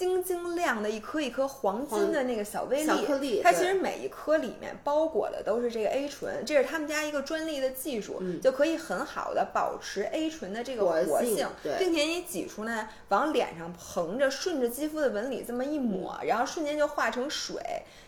[0.00, 11.76] 晶晶亮的一颗一颗黄金的那个小微粒，颗粒它其实每一颗里面包裹的都是这个 A 醇，这是他们家一个专利的技术，就可以很好的保持 A 醇的这个活活性对。
[11.78, 17.60] 并且你挤出来往脸上横着，顺着肌肤的纹理这么一抹，然后瞬间就化成水，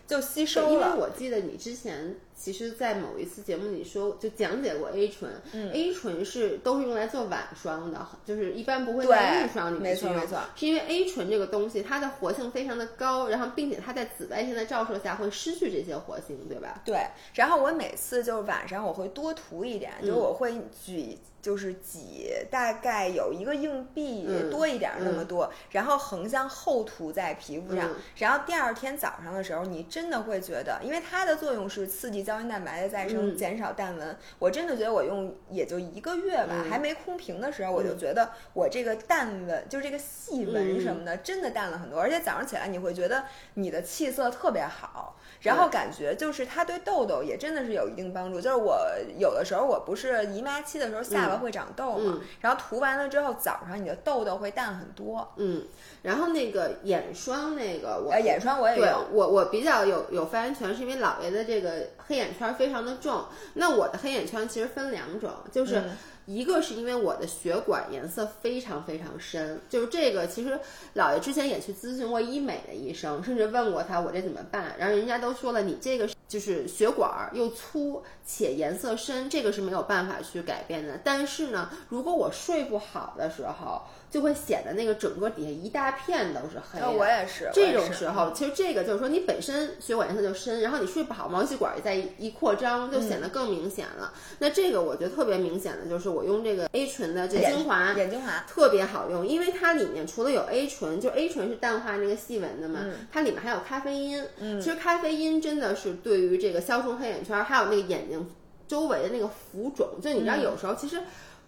[0.07, 0.69] 就吸收了。
[0.71, 0.85] 因为。
[0.97, 5.31] 我记得你之前其实，在某一次节目里说，就讲解过 A 醇。
[5.53, 16.81] A 嗯醇是都是用来做晚霜的，就是一般不会对在日霜里面去用没错没错是因为 A 醇这个东西它的活性非常的高，然后并且它在紫外线的照射下会失去这些活性，对吧？
[16.83, 17.05] 对，
[17.35, 20.53] 然后我每次就是晚上我会多涂一点，嗯就是我会
[20.85, 21.17] 举。
[21.43, 34.17] 就是挤大概有一个硬币嗯多一点儿那么多，然后横向厚涂在皮肤上，嗯然后第二天早上的时候，你真的会觉得，因为它的作用是刺激胶原蛋白的再生，嗯减少淡纹。
[34.39, 41.99] 我真的觉得我用也就一个月吧，嗯还没空瓶的时候，我就觉得我这个淡纹，就这个细纹嗯什么的，真的淡了很多。
[41.99, 43.23] 而且早上起来你会觉得
[43.55, 45.17] 你的气色特别好。
[45.41, 48.39] 然后感觉就是它对痘痘也真的是有一定帮助。
[48.39, 48.79] 就是我
[49.17, 55.33] 有的时候我不是姨妈期的时候下巴会长痘嘛，嗯然后涂完了之后早上你的痘痘会淡很多。
[55.35, 55.65] 嗯，
[56.03, 63.25] 然后那个眼霜那个我呃，眼霜我也对，我我比较有有发言权，是因为姥爷的这个黑眼圈非常的重。
[63.55, 70.57] 那我的黑眼圈其实分两种，就是嗯一个是因为我的血管颜色非常非常深，就是这个其实
[70.95, 80.99] 姥爷之前也去咨询过医美的医生，甚至问过他我这怎么办，然后人家都说了，你这个就是血管儿又粗且颜色深，这个是没有办法去改变的。
[81.03, 83.81] 但是呢，如果我睡不好的时候，
[84.13, 94.13] 就会显得那个整个底下一大片都是黑我也是这种时候，其实这个就是说，你本身血管颜色就深，然后你睡不好，毛细管再一一扩张，就显得更明显了。
[94.37, 98.45] 那这个我觉得特别明显的就是我用这个 A 醇的这眼精华，眼精华。
[98.47, 103.07] 特别好用，因为它里面除了有 A 醇，就 A 醇是淡化那个细纹的嘛，嗯。
[103.11, 104.23] 它里面还有咖啡因。
[104.37, 108.29] 嗯，其实咖啡因真的是对于这个消除黑眼圈，还有那个眼睛
[108.67, 110.43] 周围的那个浮肿，就你知道嗯。
[110.43, 111.01] 有时候其实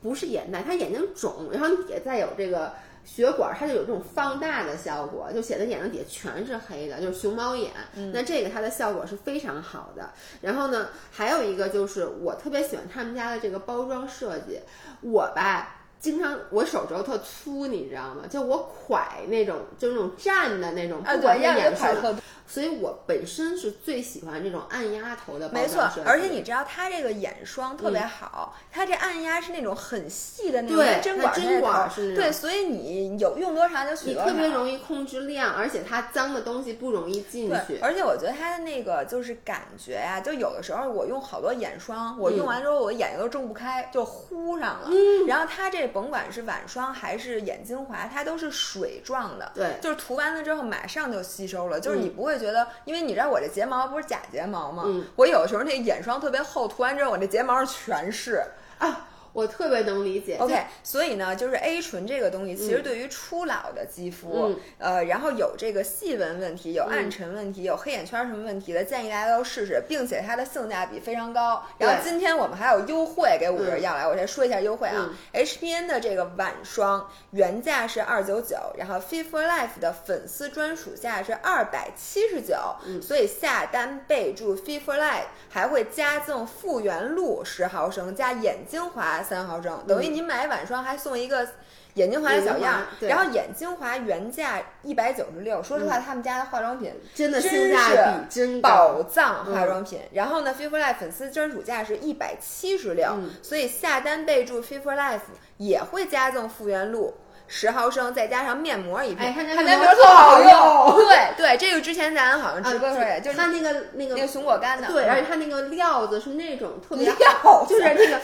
[0.05, 2.71] 不是眼袋，它眼睛肿，然后你底下再有这个。
[3.07, 7.71] 血管它就有这种放大的效果，就显得眼睛底下全是黑的，就是熊猫眼。
[7.95, 10.09] 嗯那这个它的效果是非常好的。
[10.41, 14.59] 然后呢，还有一个就是我特别喜欢他们家的这个包装设计，
[15.01, 15.83] 我吧。
[15.99, 18.23] 经常我手肘特粗，你知道吗？
[18.29, 22.15] 就我蒯那种，就是那种站的那种，啊，不管对，是眼神样就特
[22.47, 25.89] 所以我本身是最喜欢这种按压头的没错。
[26.05, 34.33] 而且你知道它这个眼霜特别好，它这按压是那种很细的那种针管它针管对，所以你有用多长就取你多长。
[34.33, 37.79] 特别容易控制量，而且它脏的东西不容易进对，去。
[37.81, 44.89] 而且我觉得它的那个就是感觉呀、就有的时候我用好多眼霜，我嗯用完之后我眼睛都睁不开，就糊上了。
[44.89, 49.51] 嗯，然后它这甭管是晚霜还是眼精华，它都是水状的。
[49.55, 54.83] 对就是涂完了之后马上就吸收了，就是你嗯不会觉得，因为你知道我这睫毛不是假睫毛吗？
[54.85, 58.43] 嗯我有的时候那眼霜特别厚，涂完之后我这睫毛上全是。
[58.77, 60.37] 啊，我特别能理解。
[60.39, 71.61] OK，所以呢，就是 A 醇这个东西，其实对于初老的肌肤，嗯呃，然后有这个细纹问题、有暗沉问题、有黑眼圈什么问题的，建议大家都试试，并且它的性价比非常高。
[71.77, 75.09] 然后今天我们还有优惠给五十嗯要来，我先说一下优惠啊。
[75.33, 82.55] HBN 的这个晚霜原价是二九九，然后 Fit for Life 的粉丝专属价是二百七十九，
[82.85, 91.47] 嗯所以下单备注 Fit for Life 还会加赠复原露十毫升加眼精华三毫升，等于你买晚霜还送一个。
[91.95, 95.63] 眼精华的小样然后眼精华原价一百九十六。
[95.63, 100.01] 说实话，他们家的化妆品真的真性价比真高宝藏化妆品。
[100.11, 105.21] 然后呢 f i f o r Life 粉丝专属价是一百七十六，所以下单备注 f i f o r Life
[105.55, 107.13] 也会加赠复原露。
[107.47, 110.95] 十毫升，再加上面膜一哎，片，它那它面膜特好用。
[111.07, 118.17] 对 对，这个之前咱好像直播时候也就是它那个那个那个熊果苷的，对，而且它那个料子是那种特别料好，就是那个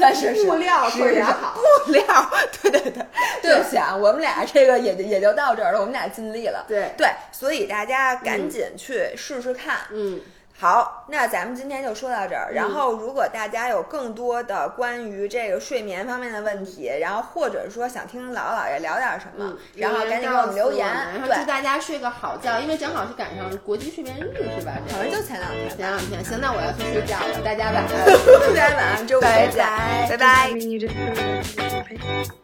[0.45, 1.55] 布料特别好。
[1.85, 2.03] 布料，
[2.61, 3.03] 对对对，
[3.43, 6.65] 就想我们俩这个也就也就到这儿了，我们俩尽力了。
[6.67, 9.77] 对对，所以大家赶紧去试试看。
[9.91, 10.19] 嗯，
[10.61, 12.51] 好，那咱们今天就说到这儿。
[12.53, 20.85] 然后，如果大家有更多的关于这个睡眠方面的问题，然后或者说想听姥姥姥爷聊点什么，嗯，然后赶紧给我们留言。
[20.85, 24.73] 然后，祝大家睡个好觉，因为正好是赶上国际睡眠日，是吧？
[24.91, 25.69] 好像就前两天。
[25.75, 27.89] 前两天，行，那我要去睡觉了，大家晚安。
[28.53, 29.65] 大家晚安周五再见，
[30.09, 30.51] 拜拜。
[30.51, 32.40] Didn't really